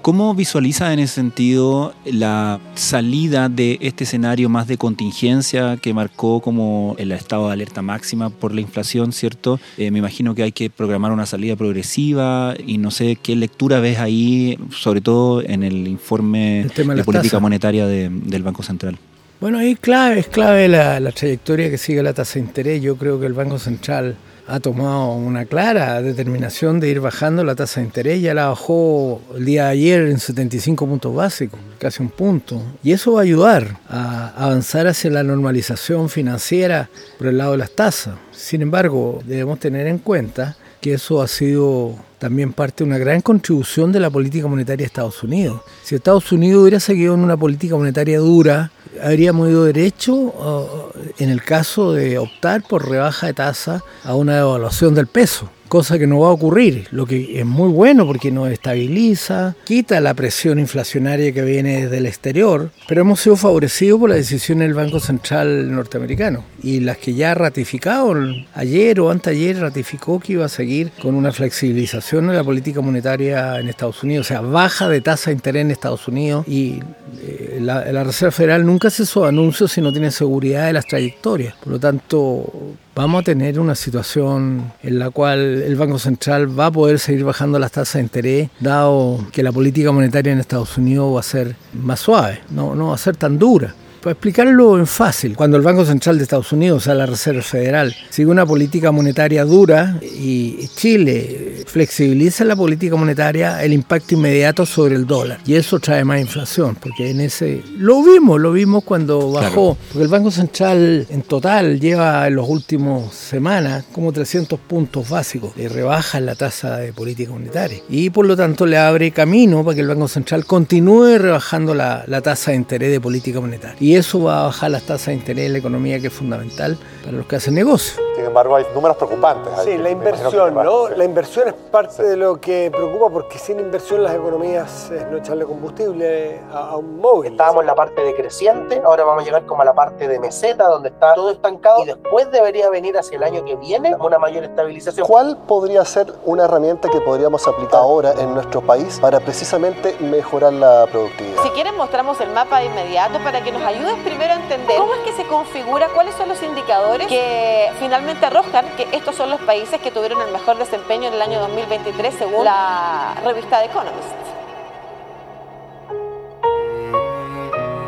¿Cómo 0.07 0.37
visualiza 0.37 0.93
en 0.93 1.01
ese 1.01 1.15
sentido 1.15 1.93
la 2.05 2.61
salida 2.77 3.49
de 3.49 3.77
este 3.81 4.05
escenario 4.05 4.49
más 4.49 4.69
de 4.69 4.79
contingencia 4.79 5.79
que 5.83 5.93
marcó 5.93 6.41
como 6.41 6.95
el 6.97 7.11
estado 7.11 7.49
de 7.49 7.55
alerta 7.55 7.83
máxima 7.83 8.31
por 8.31 8.55
la 8.55 8.61
inflación, 8.61 9.13
¿cierto? 9.13 9.59
Eh, 9.77 9.91
me 9.91 9.99
imagino 9.99 10.37
que 10.37 10.45
hay 10.45 10.53
que 10.53 10.71
programar 10.71 11.11
una 11.11 11.27
salida 11.27 11.57
progresiva 11.57 12.55
y 12.65 12.79
no 12.79 12.93
sé 12.93 13.17
qué 13.21 13.35
lectura 13.35 13.81
ves 13.81 13.99
ahí, 13.99 14.57
sobre 14.71 15.01
todo 15.01 15.43
en 15.43 15.65
el 15.65 15.89
informe 15.89 16.69
de, 16.73 17.03
política 17.03 17.41
monetaria 17.41 17.89
del 17.89 18.43
Banco 18.45 18.63
Central. 18.63 18.99
Bueno, 19.41 19.59
ahí 19.59 19.75
clave, 19.75 20.21
es 20.21 20.29
clave 20.29 20.69
la, 20.69 21.01
la 21.01 21.11
trayectoria 21.11 21.69
que 21.69 21.79
sigue 21.79 22.01
la 22.05 22.15
tasa 22.15 22.35
de 22.35 22.47
interés. 22.47 22.81
Yo 22.81 22.97
creo 22.97 23.19
que 23.19 23.27
el 23.27 23.33
Banco 23.33 23.59
Central 23.59 24.15
ha 24.49 24.61
tomado 24.61 25.13
una 25.13 25.45
clara 25.45 26.01
determinación 26.03 26.79
de 26.81 26.89
ir 26.89 27.01
bajando 27.01 27.45
la 27.45 27.55
tasa 27.55 27.81
de 27.81 27.87
interés. 27.87 28.23
Ya 28.23 28.35
la 28.35 28.49
bajó 28.49 29.21
el 29.37 29.45
día 29.45 29.65
de 29.65 29.71
ayer 29.71 30.03
en 30.03 30.19
75 30.19 30.87
puntos 30.87 31.15
básicos, 31.15 31.59
casi 31.79 32.03
un 32.03 32.11
punto. 32.11 32.63
Y 32.83 32.93
eso 32.93 33.13
va 33.13 33.21
a 33.21 33.25
ayudar 33.25 33.79
a 33.89 34.33
avanzar 34.37 34.87
hacia 34.87 35.11
la 35.11 35.23
normalización 35.23 36.09
financiera 36.09 36.89
por 37.19 37.29
el 37.29 37.39
lado 37.39 37.53
de 37.53 37.59
las 37.59 37.71
tasas. 37.71 38.15
Sin 38.33 38.63
embargo, 38.63 39.21
debemos 39.25 39.59
tener 39.59 39.87
en 39.87 39.99
cuenta 39.99 40.57
que 40.81 40.95
eso 40.95 41.21
ha 41.23 41.29
sido 41.29 41.95
también 42.19 42.53
parte 42.53 42.85
de 42.85 42.91
una 42.91 42.99
gran 42.99 43.21
contribución 43.21 43.93
de 43.93 44.01
la 44.01 44.11
política 44.11 44.47
monetaria 44.47 44.85
de 44.85 44.87
Estados 44.87 45.23
Unidos. 45.23 45.61
Si 45.83 45.95
Estados 45.95 46.31
Unidos 46.33 46.63
hubiera 46.63 46.81
seguido 46.81 47.15
en 47.15 47.21
una 47.21 47.37
política 47.37 47.77
monetaria 47.77 48.19
dura, 48.19 48.71
habríamos 49.03 49.49
ido 49.49 49.65
derecho 49.65 50.93
en 51.19 51.31
el 51.31 51.43
caso 51.43 51.93
de 51.93 52.19
optar 52.19 52.63
por 52.63 52.89
rebaja 52.89 53.27
de 53.27 53.35
tasa 53.35 53.83
a 54.05 54.15
una 54.15 54.37
devaluación 54.37 54.95
del 54.95 55.07
peso 55.07 55.51
cosa 55.69 55.99
que 55.99 56.07
no 56.07 56.21
va 56.21 56.29
a 56.29 56.33
ocurrir, 56.33 56.87
lo 56.91 57.07
que 57.07 57.41
es 57.41 57.47
muy 57.47 57.69
bueno 57.69 58.07
porque 58.07 58.31
nos 58.31 58.51
estabiliza, 58.51 59.55
quita 59.65 60.01
la 60.01 60.15
presión 60.15 60.59
inflacionaria 60.59 61.33
que 61.33 61.43
viene 61.43 61.83
desde 61.83 61.99
el 61.99 62.07
exterior, 62.07 62.71
pero 62.89 63.03
hemos 63.03 63.21
sido 63.21 63.37
favorecidos 63.37 64.01
por 64.01 64.11
la 64.11 64.17
decisión 64.17 64.59
del 64.59 64.75
Banco 64.75 65.01
Central 65.01 65.75
norteamericano 65.75 66.45
y 66.63 66.81
las 66.81 66.99
que 66.99 67.15
ya 67.15 67.35
ratificaron 67.35 68.47
ayer 68.55 69.01
o 69.01 69.11
anteayer 69.11 69.59
ratificó 69.59 70.21
que 70.21 70.35
iba 70.35 70.45
a 70.45 70.49
seguir 70.49 70.91
con 71.03 71.15
una 71.15 71.33
flexibilización 71.33 72.29
de 72.29 72.35
la 72.35 72.45
política 72.45 72.81
monetaria 72.81 73.59
en 73.59 73.69
Estados 73.69 74.03
Unidos, 74.03 74.27
o 74.27 74.29
sea, 74.29 74.41
baja 74.41 74.89
de 74.89 75.01
tasa 75.01 75.31
de 75.31 75.37
interés 75.37 75.63
en 75.63 75.71
Estados 75.71 76.09
Unidos 76.09 76.47
y 76.49 76.81
eh, 77.23 77.59
la, 77.61 77.91
la 77.93 78.05
Reserva 78.05 78.33
Federal 78.33 78.65
nunca 78.65 78.89
hace 78.89 79.03
esos 79.03 79.27
anuncios 79.27 79.73
si 79.73 79.81
no 79.81 79.93
tiene 79.93 80.11
seguridad 80.11 80.67
de 80.67 80.73
las 80.73 80.87
trayectorias, 80.87 81.55
por 81.57 81.69
lo 81.73 81.81
tanto 81.81 82.77
vamos 82.97 83.21
a 83.21 83.25
tener 83.25 83.61
una 83.61 83.75
situación 83.75 84.73
en 84.83 84.99
la 84.99 85.11
cual 85.11 85.63
el 85.63 85.77
Banco 85.77 85.99
Central 85.99 86.59
va 86.59 86.67
a 86.67 86.71
poder 86.73 86.99
seguir 86.99 87.25
bajando 87.25 87.59
las 87.59 87.73
tasas 87.73 87.95
de 87.95 88.01
interés, 88.01 88.51
dado 88.59 89.25
que 89.33 89.43
la 89.43 89.53
política 89.53 89.93
monetaria 89.93 90.33
en 90.33 90.41
Estados 90.41 90.79
Unidos 90.79 91.15
va 91.15 91.21
a 91.21 91.23
ser 91.23 91.57
más 91.75 92.01
suave, 92.01 92.41
no, 92.51 92.75
no 92.75 92.89
va 92.89 92.95
a 92.95 92.99
ser 92.99 93.15
tan 93.15 93.39
dura. 93.39 93.75
Para 94.07 94.13
explicarlo 94.13 94.79
en 94.79 94.87
fácil, 94.87 95.35
cuando 95.35 95.57
el 95.57 95.65
Banco 95.65 95.85
Central 95.85 96.17
de 96.17 96.23
Estados 96.23 96.53
Unidos, 96.53 96.77
o 96.77 96.81
sea, 96.85 96.95
la 96.95 97.07
Reserva 97.07 97.43
Federal, 97.43 97.93
sigue 98.09 98.31
una 98.31 98.47
política 98.47 98.93
monetaria 98.93 99.45
dura 99.45 99.99
y 100.01 100.69
Chile 100.77 101.65
flexibiliza 101.67 102.45
la 102.45 102.55
política 102.55 102.95
monetaria, 102.95 103.65
el 103.65 103.73
impacto 103.73 104.15
inmediato 104.15 104.65
sobre 104.65 104.95
el 104.95 105.09
dólar. 105.09 105.41
Y 105.45 105.55
eso 105.55 105.81
trae 105.81 106.05
más 106.05 106.21
inflación, 106.21 106.77
porque 106.77 107.11
en 107.11 107.21
ese... 107.21 107.65
Lo 107.79 108.01
vimos, 108.05 108.41
lo 108.41 108.53
vimos 108.53 108.85
cuando 108.85 109.33
bajó, 109.33 109.77
porque 109.89 110.05
el 110.05 110.09
Banco 110.09 110.31
Central 110.31 111.05
en 111.11 111.23
total 111.23 111.81
lleva 111.81 112.29
en 112.29 112.37
los 112.37 112.49
últimos 112.49 113.13
semanas 113.13 113.87
como 113.91 114.13
300 114.13 114.61
puntos 114.61 115.11
básicos 115.11 115.57
de 115.57 115.69
rebaja 115.69 116.21
la 116.21 116.37
tasa 116.37 116.77
de 116.77 116.93
política 116.93 117.33
monetaria. 117.33 117.81
Y 117.89 118.11
por 118.11 118.25
lo 118.25 118.37
tanto 118.37 118.67
le 118.67 118.79
abre 118.79 119.11
camino 119.11 119.65
para 119.65 119.75
que 119.75 119.81
el 119.81 119.89
Banco 119.89 120.07
Central 120.07 120.47
continúe 120.47 121.19
rebajando 121.19 121.75
la, 121.75 122.05
la 122.07 122.21
tasa 122.21 122.53
de 122.53 122.59
interés 122.59 122.93
de 122.93 123.01
política 123.01 123.41
monetaria. 123.41 123.77
Y 123.81 123.96
eso 123.97 124.23
va 124.23 124.41
a 124.41 124.43
bajar 124.45 124.71
las 124.71 124.83
tasas 124.83 125.07
de 125.09 125.15
interés 125.15 125.47
en 125.47 125.53
la 125.53 125.59
economía, 125.59 126.01
que 126.01 126.09
es 126.09 126.13
fundamental 126.13 126.79
para 127.05 127.17
los 127.17 127.27
que 127.27 127.37
hacen 127.37 127.55
negocio. 127.55 128.03
Sin 128.17 128.25
embargo, 128.25 128.57
hay 128.57 128.65
números 128.75 128.97
preocupantes. 128.97 129.53
Sí, 129.63 129.77
la 129.77 129.91
inversión, 129.91 130.55
¿no? 130.55 130.89
La 130.89 131.05
inversión 131.05 131.49
es 131.49 131.55
parte 131.55 132.03
de 132.03 132.17
lo 132.17 132.41
que 132.41 132.71
preocupa 132.71 133.11
porque 133.11 133.39
sin 133.39 133.61
inversión 133.61 134.03
las 134.03 134.15
economías 134.15 134.91
es 134.91 135.07
no 135.09 135.19
echarle 135.19 135.45
combustible 135.45 136.41
a, 136.51 136.77
un 136.77 136.99
móvil. 136.99 137.33
Estábamos 137.33 137.61
en 137.61 137.67
la 137.67 137.75
parte 137.75 138.03
decreciente, 138.03 138.81
ahora 138.85 139.05
vamos 139.05 139.23
a 139.23 139.27
llegar 139.27 139.45
como 139.45 139.63
a 139.63 139.65
la 139.65 139.75
parte 139.75 140.09
de 140.09 140.19
meseta, 140.19 140.67
donde 140.69 140.89
está 140.89 141.15
todo 141.15 141.31
estancado 141.31 141.83
y 141.83 141.87
después 141.87 142.31
debería 142.31 142.71
venir 142.71 142.97
hacia 142.97 143.17
el 143.17 143.23
año 143.23 143.45
que 143.45 143.55
viene 143.57 143.95
una 143.97 144.19
mayor 144.19 144.45
estabilización. 144.45 145.07
¿Cuál 145.07 145.37
podría 145.47 145.85
ser 145.85 146.13
una 146.25 146.45
herramienta 146.45 146.89
que 146.89 147.01
podríamos 147.01 147.47
aplicar 147.47 147.81
ahora 147.81 148.15
en 148.19 148.35
nuestro 148.35 148.63
país 148.63 148.99
para 148.99 149.21
precisamente 149.21 149.95
mejorar 150.01 150.55
la 150.55 150.87
productividad? 150.91 151.43
Si 151.43 151.51
quieren 151.51 151.77
mostramos 151.77 152.21
el 152.21 152.31
mapa 152.31 152.61
de 152.61 152.67
inmediato 152.67 153.19
para 153.23 153.43
que 153.45 153.53
nos 153.53 153.63
ayudes 153.87 154.05
primero 154.05 154.33
a 154.33 154.37
entender 154.37 154.77
cómo 154.77 154.95
es 154.95 155.01
que 155.01 155.13
se 155.13 155.29
configura, 155.29 155.89
cuáles 155.95 156.15
son 156.15 156.29
los 156.29 156.43
indicadores 156.43 157.07
que 157.07 157.69
finalmente 157.79 158.27
arrojan 158.27 158.65
que 158.77 158.87
estos 158.97 159.15
son 159.15 159.31
los 159.31 159.41
países 159.41 159.81
que 159.81 159.91
tuvieron 159.91 160.21
el 160.23 160.33
mejor 160.33 160.59
desempeño 160.59 161.09
en 161.09 161.15
el 161.15 161.23
año 161.23 161.41
2023 161.41 162.15
según 162.15 162.45
la 162.45 163.15
revista 163.25 163.61
The 163.61 163.67
Economist. 163.67 164.07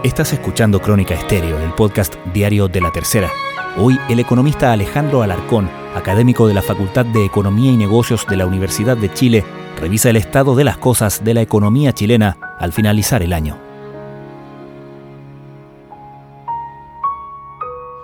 Estás 0.04 0.32
escuchando 0.32 0.80
Crónica 0.80 1.14
Estéreo, 1.14 1.58
el 1.58 1.74
podcast 1.74 2.14
diario 2.32 2.68
de 2.68 2.80
la 2.80 2.92
tercera. 2.92 3.28
Hoy 3.76 3.98
el 4.08 4.20
economista 4.20 4.72
Alejandro 4.72 5.22
Alarcón, 5.22 5.68
académico 5.94 6.46
de 6.46 6.54
la 6.54 6.62
Facultad 6.62 7.04
de 7.04 7.24
Economía 7.24 7.72
y 7.72 7.76
Negocios 7.76 8.26
de 8.26 8.36
la 8.36 8.46
Universidad 8.46 8.96
de 8.96 9.12
Chile, 9.12 9.44
revisa 9.78 10.10
el 10.10 10.16
estado 10.16 10.54
de 10.54 10.64
las 10.64 10.78
cosas 10.78 11.24
de 11.24 11.34
la 11.34 11.42
economía 11.42 11.92
chilena 11.92 12.36
al 12.58 12.72
finalizar 12.72 13.22
el 13.22 13.32
año. 13.32 13.67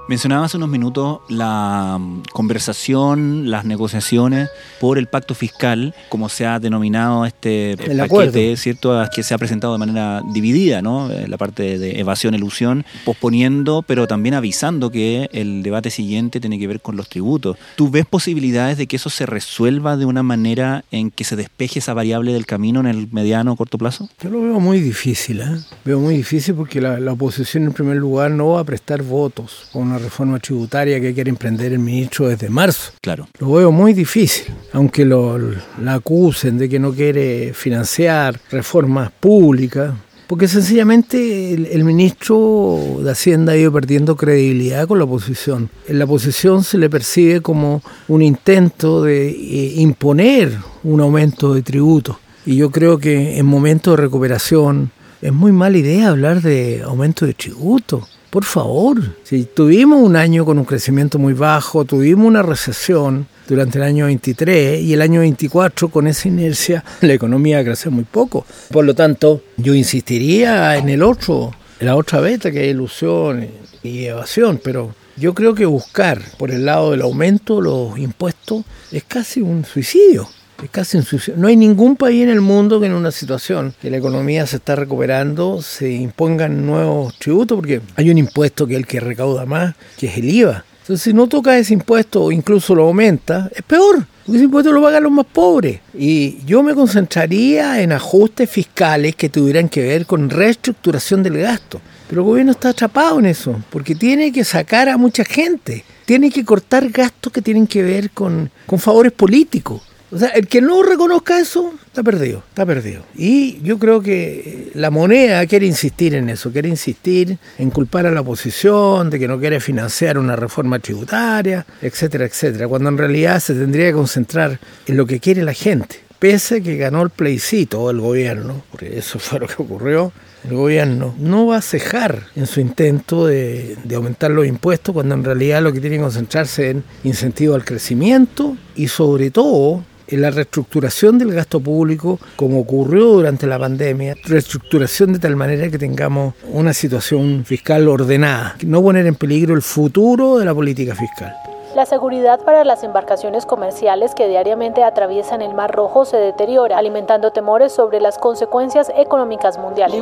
Mencionaba 0.06 0.44
hace 0.44 0.58
unos 0.58 0.68
minutos 0.68 1.20
la 1.28 1.96
mm, 1.98 2.24
conversación, 2.30 3.50
las 3.50 3.64
negociaciones 3.64 4.50
por 4.78 4.98
el 4.98 5.06
pacto 5.06 5.34
fiscal, 5.34 5.94
como 6.10 6.28
se 6.28 6.44
ha 6.44 6.60
denominado 6.60 7.24
este 7.24 7.72
el 7.72 7.96
paquete, 7.96 8.54
¿cierto? 8.58 9.02
Que 9.14 9.22
se 9.22 9.32
ha 9.32 9.38
presentado 9.38 9.72
de 9.72 9.78
manera 9.78 10.22
dividida, 10.30 10.82
¿no? 10.82 11.10
Eh, 11.10 11.26
la 11.26 11.38
parte 11.38 11.78
de 11.78 12.00
evasión, 12.00 12.34
elusión, 12.34 12.84
posponiendo, 13.06 13.80
pero 13.80 14.06
también 14.06 14.34
avisando 14.34 14.90
que 14.90 15.30
el 15.32 15.62
debate 15.62 15.88
siguiente 15.88 16.38
tiene 16.38 16.58
que 16.58 16.66
ver 16.66 16.80
con 16.80 16.96
los 16.96 17.08
tributos. 17.08 17.56
¿Tú 17.74 17.90
ves 17.90 18.04
posibilidades 18.04 18.76
de 18.76 18.86
que 18.86 18.96
eso 18.96 19.08
se 19.08 19.24
resuelva 19.24 19.96
de 19.96 20.04
una 20.04 20.22
manera 20.22 20.84
en 20.90 21.10
que 21.10 21.24
se 21.24 21.34
despeje 21.34 21.78
esa 21.78 21.94
variable 21.94 22.34
del 22.34 22.44
camino 22.44 22.80
en 22.80 22.86
el 22.86 23.08
mediano 23.10 23.52
o 23.52 23.56
corto 23.56 23.78
plazo? 23.78 24.10
Yo 24.20 24.28
lo 24.28 24.42
veo 24.42 24.60
muy 24.60 24.82
difícil, 24.82 25.40
¿eh? 25.40 25.60
Veo 25.82 25.98
muy 25.98 26.16
difícil 26.16 26.54
porque 26.54 26.82
la, 26.82 27.00
la 27.00 27.12
oposición 27.12 27.64
en 27.64 27.72
primer 27.72 27.96
lugar 27.96 28.30
no 28.30 28.48
va 28.48 28.60
a 28.60 28.64
prestar 28.64 29.02
votos 29.02 29.70
con 29.72 29.93
una 29.94 30.04
reforma 30.04 30.38
tributaria 30.40 31.00
que 31.00 31.14
quiere 31.14 31.30
emprender 31.30 31.72
el 31.72 31.78
ministro 31.78 32.28
desde 32.28 32.48
marzo. 32.48 32.92
Claro. 33.00 33.28
Lo 33.38 33.52
veo 33.52 33.70
muy 33.70 33.92
difícil, 33.92 34.46
aunque 34.72 35.04
lo, 35.04 35.38
la 35.38 35.94
acusen 35.94 36.58
de 36.58 36.68
que 36.68 36.78
no 36.78 36.92
quiere 36.92 37.52
financiar 37.54 38.40
reformas 38.50 39.12
públicas. 39.12 39.94
Porque 40.26 40.48
sencillamente 40.48 41.52
el, 41.52 41.84
ministro 41.84 42.98
de 43.04 43.10
Hacienda 43.10 43.52
ha 43.52 43.56
ido 43.56 43.70
perdiendo 43.70 44.16
credibilidad 44.16 44.88
con 44.88 44.98
la 44.98 45.04
oposición. 45.04 45.68
En 45.86 45.98
la 45.98 46.06
oposición 46.06 46.64
se 46.64 46.78
le 46.78 46.88
percibe 46.88 47.40
como 47.40 47.82
un 48.08 48.22
intento 48.22 49.02
de 49.02 49.28
eh, 49.28 49.74
imponer 49.76 50.56
un 50.82 51.00
aumento 51.00 51.54
de 51.54 51.62
tributos. 51.62 52.16
Y 52.46 52.56
yo 52.56 52.70
creo 52.70 52.98
que 52.98 53.38
en 53.38 53.46
momentos 53.46 53.96
de 53.96 54.02
recuperación 54.02 54.90
es 55.20 55.32
muy 55.32 55.52
mala 55.52 55.78
idea 55.78 56.08
hablar 56.08 56.40
de 56.40 56.82
aumento 56.82 57.26
de 57.26 57.34
tributos. 57.34 58.04
Por 58.34 58.44
favor, 58.44 59.00
si 59.22 59.44
tuvimos 59.44 60.02
un 60.02 60.16
año 60.16 60.44
con 60.44 60.58
un 60.58 60.64
crecimiento 60.64 61.20
muy 61.20 61.34
bajo, 61.34 61.84
tuvimos 61.84 62.26
una 62.26 62.42
recesión 62.42 63.28
durante 63.46 63.78
el 63.78 63.84
año 63.84 64.06
23 64.06 64.80
y 64.80 64.92
el 64.92 65.02
año 65.02 65.20
24 65.20 65.88
con 65.88 66.08
esa 66.08 66.26
inercia 66.26 66.82
la 67.00 67.12
economía 67.12 67.62
creció 67.62 67.92
muy 67.92 68.02
poco. 68.02 68.44
Por 68.72 68.86
lo 68.86 68.92
tanto, 68.96 69.44
yo 69.56 69.72
insistiría 69.72 70.76
en 70.76 70.88
el 70.88 71.04
otro, 71.04 71.52
en 71.78 71.86
la 71.86 71.94
otra 71.94 72.18
beta 72.18 72.50
que 72.50 72.64
es 72.64 72.72
ilusión 72.72 73.46
y 73.84 74.06
evasión, 74.06 74.60
pero 74.60 74.92
yo 75.16 75.32
creo 75.32 75.54
que 75.54 75.66
buscar 75.66 76.20
por 76.36 76.50
el 76.50 76.64
lado 76.64 76.90
del 76.90 77.02
aumento 77.02 77.60
los 77.60 77.96
impuestos 78.00 78.64
es 78.90 79.04
casi 79.04 79.42
un 79.42 79.64
suicidio. 79.64 80.28
Casi 80.70 80.98
No 81.36 81.48
hay 81.48 81.56
ningún 81.56 81.96
país 81.96 82.22
en 82.22 82.30
el 82.30 82.40
mundo 82.40 82.80
que 82.80 82.86
en 82.86 82.94
una 82.94 83.10
situación 83.10 83.74
que 83.80 83.90
la 83.90 83.98
economía 83.98 84.46
se 84.46 84.56
está 84.56 84.76
recuperando 84.76 85.62
se 85.62 85.90
impongan 85.92 86.66
nuevos 86.66 87.18
tributos, 87.18 87.56
porque 87.56 87.80
hay 87.96 88.10
un 88.10 88.18
impuesto 88.18 88.66
que 88.66 88.74
es 88.74 88.80
el 88.80 88.86
que 88.86 89.00
recauda 89.00 89.46
más, 89.46 89.74
que 89.98 90.06
es 90.06 90.16
el 90.18 90.30
IVA. 90.30 90.64
Entonces, 90.82 91.02
si 91.02 91.12
no 91.12 91.26
toca 91.28 91.56
ese 91.56 91.72
impuesto 91.72 92.24
o 92.24 92.32
incluso 92.32 92.74
lo 92.74 92.84
aumenta, 92.84 93.50
es 93.54 93.62
peor, 93.62 94.06
porque 94.24 94.36
ese 94.36 94.44
impuesto 94.44 94.70
lo 94.70 94.82
pagan 94.82 95.02
los 95.02 95.12
más 95.12 95.26
pobres. 95.26 95.80
Y 95.94 96.44
yo 96.44 96.62
me 96.62 96.74
concentraría 96.74 97.80
en 97.80 97.92
ajustes 97.92 98.50
fiscales 98.50 99.16
que 99.16 99.30
tuvieran 99.30 99.68
que 99.68 99.82
ver 99.82 100.04
con 100.04 100.28
reestructuración 100.28 101.22
del 101.22 101.38
gasto. 101.38 101.80
Pero 102.08 102.20
el 102.20 102.26
gobierno 102.26 102.52
está 102.52 102.68
atrapado 102.68 103.18
en 103.18 103.26
eso, 103.26 103.62
porque 103.70 103.94
tiene 103.94 104.30
que 104.30 104.44
sacar 104.44 104.90
a 104.90 104.98
mucha 104.98 105.24
gente, 105.24 105.84
tiene 106.04 106.30
que 106.30 106.44
cortar 106.44 106.90
gastos 106.90 107.32
que 107.32 107.40
tienen 107.40 107.66
que 107.66 107.82
ver 107.82 108.10
con 108.10 108.50
favores 108.76 109.12
políticos. 109.12 109.80
O 110.14 110.18
sea, 110.18 110.28
el 110.28 110.46
que 110.46 110.60
no 110.60 110.84
reconozca 110.84 111.40
eso 111.40 111.74
está 111.84 112.04
perdido, 112.04 112.44
está 112.48 112.64
perdido. 112.64 113.02
Y 113.16 113.60
yo 113.62 113.80
creo 113.80 114.00
que 114.00 114.70
la 114.74 114.90
moneda 114.90 115.44
quiere 115.46 115.66
insistir 115.66 116.14
en 116.14 116.30
eso, 116.30 116.52
quiere 116.52 116.68
insistir 116.68 117.36
en 117.58 117.70
culpar 117.70 118.06
a 118.06 118.12
la 118.12 118.20
oposición 118.20 119.10
de 119.10 119.18
que 119.18 119.26
no 119.26 119.40
quiere 119.40 119.58
financiar 119.58 120.16
una 120.16 120.36
reforma 120.36 120.78
tributaria, 120.78 121.66
etcétera, 121.82 122.26
etcétera, 122.26 122.68
cuando 122.68 122.90
en 122.90 122.98
realidad 122.98 123.40
se 123.40 123.54
tendría 123.54 123.86
que 123.86 123.94
concentrar 123.94 124.60
en 124.86 124.96
lo 124.96 125.04
que 125.04 125.18
quiere 125.18 125.42
la 125.42 125.52
gente. 125.52 125.96
Pese 126.20 126.58
a 126.58 126.60
que 126.60 126.76
ganó 126.76 127.02
el 127.02 127.10
plebiscito 127.10 127.90
el 127.90 128.00
gobierno, 128.00 128.62
porque 128.70 128.96
eso 128.96 129.18
fue 129.18 129.40
lo 129.40 129.48
que 129.48 129.60
ocurrió, 129.60 130.12
el 130.44 130.54
gobierno 130.54 131.14
no 131.18 131.46
va 131.46 131.56
a 131.56 131.62
cejar 131.62 132.28
en 132.36 132.46
su 132.46 132.60
intento 132.60 133.26
de, 133.26 133.76
aumentar 133.94 134.30
los 134.30 134.46
impuestos 134.46 134.92
cuando 134.92 135.16
en 135.16 135.24
realidad 135.24 135.60
lo 135.60 135.72
que 135.72 135.80
tiene 135.80 135.96
que 135.96 136.02
concentrarse 136.02 136.70
en 136.70 136.84
incentivo 137.02 137.56
al 137.56 137.64
crecimiento 137.64 138.56
y 138.76 138.88
sobre 138.88 139.30
todo 139.30 139.82
la 140.08 140.30
reestructuración 140.30 141.18
del 141.18 141.32
gasto 141.32 141.60
público, 141.60 142.18
como 142.36 142.60
ocurrió 142.60 143.06
durante 143.06 143.46
la 143.46 143.58
pandemia, 143.58 144.16
reestructuración 144.24 145.12
de 145.12 145.18
tal 145.18 145.36
manera 145.36 145.70
que 145.70 145.78
tengamos 145.78 146.34
una 146.52 146.72
situación 146.72 147.44
fiscal 147.44 147.88
ordenada, 147.88 148.56
no 148.64 148.82
poner 148.82 149.06
en 149.06 149.14
peligro 149.14 149.54
el 149.54 149.62
futuro 149.62 150.38
de 150.38 150.44
la 150.44 150.54
política 150.54 150.94
fiscal. 150.94 151.34
La 151.74 151.86
seguridad 151.86 152.38
para 152.38 152.62
las 152.62 152.84
embarcaciones 152.84 153.46
comerciales 153.46 154.14
que 154.14 154.28
diariamente 154.28 154.84
atraviesan 154.84 155.42
el 155.42 155.54
Mar 155.54 155.74
Rojo 155.74 156.04
se 156.04 156.16
deteriora, 156.18 156.78
alimentando 156.78 157.32
temores 157.32 157.72
sobre 157.72 158.00
las 158.00 158.16
consecuencias 158.18 158.92
económicas 158.94 159.58
mundiales. 159.58 160.00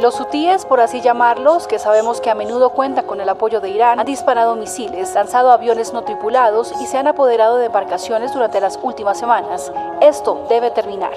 Los 0.00 0.18
hutíes, 0.18 0.64
por 0.64 0.80
así 0.80 1.02
llamarlos, 1.02 1.66
que 1.66 1.78
sabemos 1.78 2.22
que 2.22 2.30
a 2.30 2.34
menudo 2.34 2.70
cuentan 2.70 3.04
con 3.04 3.20
el 3.20 3.28
apoyo 3.28 3.60
de 3.60 3.68
Irán, 3.68 4.00
han 4.00 4.06
disparado 4.06 4.56
misiles, 4.56 5.14
lanzado 5.14 5.52
aviones 5.52 5.92
no 5.92 6.00
tripulados 6.02 6.72
y 6.80 6.86
se 6.86 6.96
han 6.96 7.06
apoderado 7.06 7.58
de 7.58 7.66
embarcaciones 7.66 8.32
durante 8.32 8.62
las 8.62 8.78
últimas 8.82 9.18
semanas. 9.18 9.70
Esto 10.00 10.46
debe 10.48 10.70
terminar. 10.70 11.12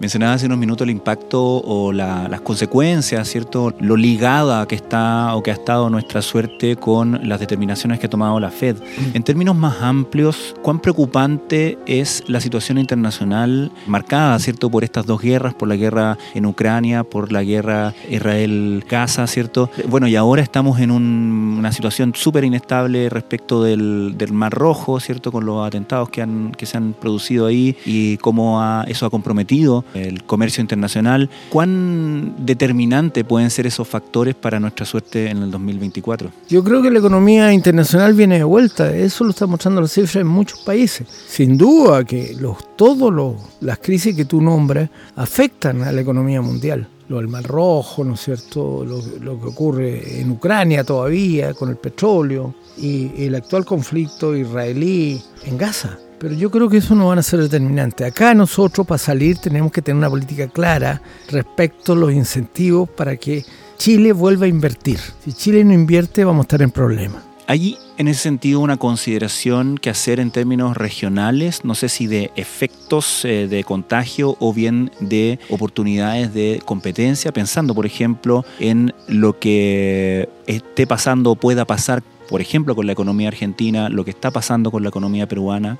Mencionaba 0.00 0.34
hace 0.34 0.46
unos 0.46 0.58
minutos 0.58 0.84
el 0.84 0.90
impacto 0.90 1.40
o 1.40 1.92
las 1.92 2.40
consecuencias, 2.40 3.28
¿cierto? 3.28 3.72
Lo 3.78 3.96
ligada 3.96 4.66
que 4.66 4.74
está 4.74 5.34
o 5.36 5.42
que 5.42 5.52
ha 5.52 5.54
estado 5.54 5.88
nuestra 5.88 6.20
suerte 6.20 6.76
con 6.76 7.28
las 7.28 7.38
determinaciones 7.38 8.00
que 8.00 8.06
ha 8.06 8.10
tomado 8.10 8.40
la 8.40 8.50
Fed. 8.50 8.76
En 9.14 9.22
términos 9.22 9.54
más 9.54 9.80
amplios, 9.82 10.56
¿cuán 10.62 10.80
preocupante 10.80 11.78
es 11.86 12.24
la 12.26 12.40
situación 12.40 12.78
internacional 12.78 13.70
marcada, 13.86 14.38
¿cierto? 14.40 14.68
Por 14.68 14.82
estas 14.82 15.06
dos 15.06 15.20
guerras, 15.20 15.54
por 15.54 15.68
la 15.68 15.76
guerra 15.76 16.18
en 16.34 16.46
Ucrania, 16.46 17.04
por 17.04 17.30
la 17.30 17.44
guerra 17.44 17.94
Israel-Gaza, 18.10 19.28
¿cierto? 19.28 19.70
Bueno, 19.88 20.08
y 20.08 20.16
ahora 20.16 20.42
estamos 20.42 20.80
en 20.80 20.90
una 20.90 21.72
situación 21.72 22.14
súper 22.16 22.44
inestable 22.44 23.08
respecto 23.08 23.62
del, 23.62 24.16
Mar 24.32 24.52
Rojo, 24.52 24.98
¿cierto? 24.98 25.30
Con 25.30 25.46
los 25.46 25.64
atentados 25.64 26.08
que, 26.08 26.20
han, 26.20 26.50
que 26.52 26.66
se 26.66 26.76
han 26.76 26.94
producido 26.94 27.46
ahí 27.46 27.76
y 27.86 28.16
cómo 28.16 28.60
eso 28.88 29.06
ha 29.06 29.10
comprometido 29.10 29.83
el 29.92 30.24
comercio 30.24 30.60
internacional. 30.60 31.28
¿Cuán 31.50 32.34
determinante 32.38 33.24
pueden 33.24 33.50
ser 33.50 33.66
esos 33.66 33.86
factores 33.86 34.34
para 34.34 34.58
nuestra 34.60 34.86
suerte 34.86 35.30
en 35.30 35.42
el 35.42 35.50
2024? 35.50 36.30
Yo 36.48 36.64
creo 36.64 36.82
que 36.82 36.90
la 36.90 36.98
economía 36.98 37.52
internacional 37.52 38.14
viene 38.14 38.38
de 38.38 38.44
vuelta. 38.44 38.94
Eso 38.94 39.24
lo 39.24 39.30
están 39.30 39.50
mostrando 39.50 39.80
las 39.80 39.92
cifras 39.92 40.16
en 40.16 40.26
muchos 40.26 40.60
países. 40.60 41.06
Sin 41.28 41.56
duda 41.56 42.04
que 42.04 42.34
los, 42.38 42.76
todas 42.76 43.12
las 43.60 43.78
crisis 43.78 44.14
que 44.16 44.24
tú 44.24 44.40
nombras 44.40 44.88
afectan 45.16 45.82
a 45.82 45.92
la 45.92 46.00
economía 46.00 46.40
mundial 46.40 46.88
lo 47.08 47.18
del 47.18 47.28
Mar 47.28 47.44
Rojo, 47.44 48.04
¿no 48.04 48.14
es 48.14 48.20
cierto? 48.20 48.84
Lo, 48.84 49.40
que 49.40 49.46
ocurre 49.46 50.20
en 50.20 50.30
Ucrania 50.30 50.84
todavía 50.84 51.52
con 51.54 51.68
el 51.68 51.76
petróleo 51.76 52.54
y 52.78 53.24
el 53.24 53.34
actual 53.34 53.64
conflicto 53.64 54.34
israelí 54.34 55.20
en 55.44 55.58
Gaza. 55.58 55.98
Pero 56.18 56.34
yo 56.34 56.50
creo 56.50 56.68
que 56.68 56.78
eso 56.78 56.94
no 56.94 57.08
van 57.08 57.18
a 57.18 57.22
ser 57.22 57.40
determinante. 57.40 58.04
Acá 58.04 58.34
nosotros 58.34 58.86
para 58.86 58.98
salir 58.98 59.38
tenemos 59.38 59.72
que 59.72 59.82
tener 59.82 59.98
una 59.98 60.10
política 60.10 60.48
clara 60.48 61.02
respecto 61.28 61.92
a 61.92 61.96
los 61.96 62.12
incentivos 62.12 62.88
para 62.88 63.16
que 63.16 63.44
Chile 63.76 64.12
vuelva 64.12 64.46
a 64.46 64.48
invertir. 64.48 64.98
Si 65.24 65.32
Chile 65.32 65.64
no 65.64 65.72
invierte 65.72 66.24
vamos 66.24 66.42
a 66.42 66.44
estar 66.44 66.62
en 66.62 66.70
problemas. 66.70 67.22
¿Hay 67.46 67.76
en 67.98 68.08
ese 68.08 68.22
sentido 68.22 68.60
una 68.60 68.78
consideración 68.78 69.76
que 69.76 69.90
hacer 69.90 70.18
en 70.18 70.30
términos 70.30 70.78
regionales? 70.78 71.62
No 71.62 71.74
sé 71.74 71.90
si 71.90 72.06
de 72.06 72.30
efectos 72.36 73.24
eh, 73.26 73.48
de 73.48 73.64
contagio 73.64 74.36
o 74.40 74.54
bien 74.54 74.90
de 75.00 75.38
oportunidades 75.50 76.32
de 76.32 76.62
competencia, 76.64 77.32
pensando 77.32 77.74
por 77.74 77.84
ejemplo 77.84 78.46
en 78.60 78.94
lo 79.08 79.38
que 79.38 80.30
esté 80.46 80.86
pasando 80.86 81.32
o 81.32 81.36
pueda 81.36 81.66
pasar, 81.66 82.02
por 82.28 82.40
ejemplo, 82.40 82.74
con 82.74 82.86
la 82.86 82.92
economía 82.92 83.28
argentina, 83.28 83.88
lo 83.88 84.04
que 84.04 84.10
está 84.10 84.30
pasando 84.30 84.70
con 84.70 84.82
la 84.82 84.88
economía 84.88 85.26
peruana. 85.26 85.78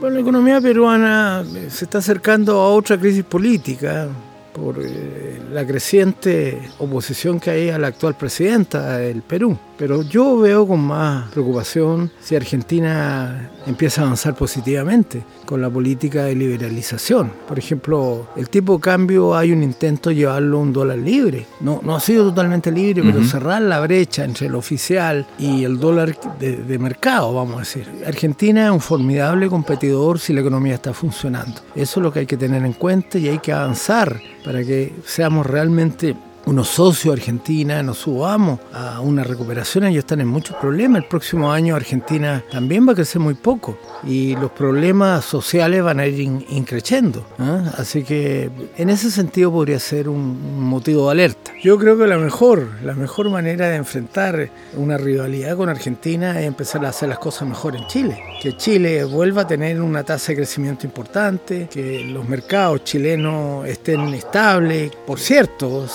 Bueno, 0.00 0.16
la 0.16 0.20
economía 0.20 0.60
peruana 0.60 1.44
se 1.68 1.84
está 1.84 1.98
acercando 1.98 2.60
a 2.60 2.68
otra 2.68 2.98
crisis 2.98 3.24
política 3.24 4.08
por 4.52 4.76
eh, 4.80 5.40
la 5.50 5.66
creciente 5.66 6.60
oposición 6.78 7.40
que 7.40 7.50
hay 7.50 7.70
a 7.70 7.78
la 7.78 7.88
actual 7.88 8.14
presidenta 8.14 8.98
del 8.98 9.22
Perú. 9.22 9.58
Pero 9.76 10.02
yo 10.02 10.38
veo 10.38 10.66
con 10.66 10.80
más 10.80 11.30
preocupación 11.32 12.10
si 12.20 12.36
Argentina 12.36 13.50
empieza 13.66 14.02
a 14.02 14.04
avanzar 14.04 14.34
positivamente 14.34 15.24
con 15.44 15.60
la 15.60 15.68
política 15.68 16.24
de 16.24 16.36
liberalización. 16.36 17.32
Por 17.48 17.58
ejemplo, 17.58 18.28
el 18.36 18.48
tipo 18.48 18.74
de 18.74 18.80
cambio 18.80 19.34
hay 19.34 19.50
un 19.50 19.62
intento 19.62 20.10
de 20.10 20.16
llevarlo 20.16 20.58
a 20.58 20.60
un 20.60 20.72
dólar 20.72 20.98
libre. 20.98 21.46
No, 21.60 21.80
no 21.82 21.96
ha 21.96 22.00
sido 22.00 22.28
totalmente 22.28 22.70
libre, 22.70 23.02
pero 23.02 23.24
cerrar 23.24 23.62
la 23.62 23.80
brecha 23.80 24.24
entre 24.24 24.46
el 24.46 24.54
oficial 24.54 25.26
y 25.38 25.64
el 25.64 25.80
dólar 25.80 26.16
de, 26.38 26.56
de 26.56 26.78
mercado, 26.78 27.34
vamos 27.34 27.56
a 27.56 27.60
decir. 27.60 27.88
Argentina 28.06 28.66
es 28.66 28.70
un 28.70 28.80
formidable 28.80 29.48
competidor 29.48 30.20
si 30.20 30.32
la 30.32 30.42
economía 30.42 30.74
está 30.74 30.92
funcionando. 30.92 31.60
Eso 31.74 32.00
es 32.00 32.04
lo 32.04 32.12
que 32.12 32.20
hay 32.20 32.26
que 32.26 32.36
tener 32.36 32.64
en 32.64 32.74
cuenta 32.74 33.18
y 33.18 33.28
hay 33.28 33.38
que 33.38 33.52
avanzar 33.52 34.20
para 34.44 34.64
que 34.64 34.92
seamos 35.04 35.46
realmente 35.46 36.16
unos 36.46 36.68
socios 36.68 37.12
Argentina, 37.12 37.82
nos 37.82 37.98
subamos 37.98 38.60
a 38.72 39.00
una 39.00 39.24
recuperación, 39.24 39.84
ellos 39.84 40.00
están 40.00 40.20
en 40.20 40.28
muchos 40.28 40.56
problemas. 40.56 41.02
El 41.02 41.08
próximo 41.08 41.52
año 41.52 41.76
Argentina 41.76 42.42
también 42.50 42.86
va 42.86 42.92
a 42.92 42.94
crecer 42.94 43.20
muy 43.20 43.34
poco 43.34 43.78
y 44.04 44.34
los 44.36 44.50
problemas 44.50 45.24
sociales 45.24 45.82
van 45.82 46.00
a 46.00 46.06
ir 46.06 46.20
increciendo. 46.50 47.24
¿ah? 47.38 47.72
Así 47.76 48.02
que 48.02 48.50
en 48.76 48.90
ese 48.90 49.10
sentido 49.10 49.52
podría 49.52 49.78
ser 49.78 50.08
un 50.08 50.60
motivo 50.62 51.06
de 51.06 51.12
alerta. 51.12 51.52
Yo 51.62 51.78
creo 51.78 51.96
que 51.96 52.06
la 52.06 52.18
mejor, 52.18 52.68
la 52.82 52.94
mejor 52.94 53.30
manera 53.30 53.68
de 53.68 53.76
enfrentar 53.76 54.50
una 54.76 54.98
rivalidad 54.98 55.56
con 55.56 55.68
Argentina 55.68 56.40
es 56.40 56.46
empezar 56.46 56.84
a 56.84 56.88
hacer 56.88 57.08
las 57.08 57.18
cosas 57.18 57.48
mejor 57.48 57.76
en 57.76 57.86
Chile. 57.86 58.18
Que 58.42 58.56
Chile 58.56 59.04
vuelva 59.04 59.42
a 59.42 59.46
tener 59.46 59.80
una 59.80 60.02
tasa 60.02 60.32
de 60.32 60.36
crecimiento 60.36 60.86
importante, 60.86 61.68
que 61.70 62.04
los 62.04 62.28
mercados 62.28 62.82
chilenos 62.84 63.66
estén 63.66 64.00
estables. 64.14 64.90
Por 65.06 65.20
cierto, 65.20 65.86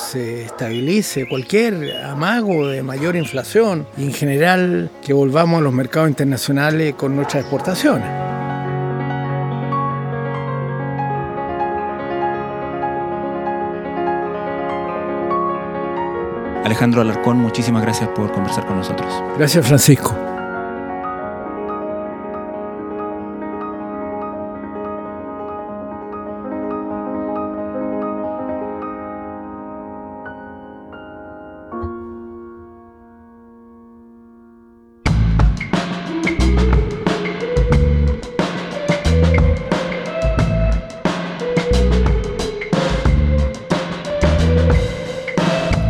estabilice 0.45 1.27
cualquier 1.27 1.95
amago 2.03 2.67
de 2.67 2.83
mayor 2.83 3.15
inflación 3.15 3.87
y 3.97 4.03
en 4.03 4.13
general 4.13 4.89
que 5.05 5.13
volvamos 5.13 5.59
a 5.59 5.61
los 5.61 5.73
mercados 5.73 6.09
internacionales 6.09 6.95
con 6.95 7.15
nuestras 7.15 7.43
exportaciones. 7.43 8.07
Alejandro 16.67 16.99
Alarcón, 16.99 17.37
muchísimas 17.37 17.81
gracias 17.81 18.09
por 18.09 18.31
conversar 18.33 18.65
con 18.65 18.75
nosotros. 18.75 19.07
Gracias, 19.37 19.65
Francisco. 19.65 20.26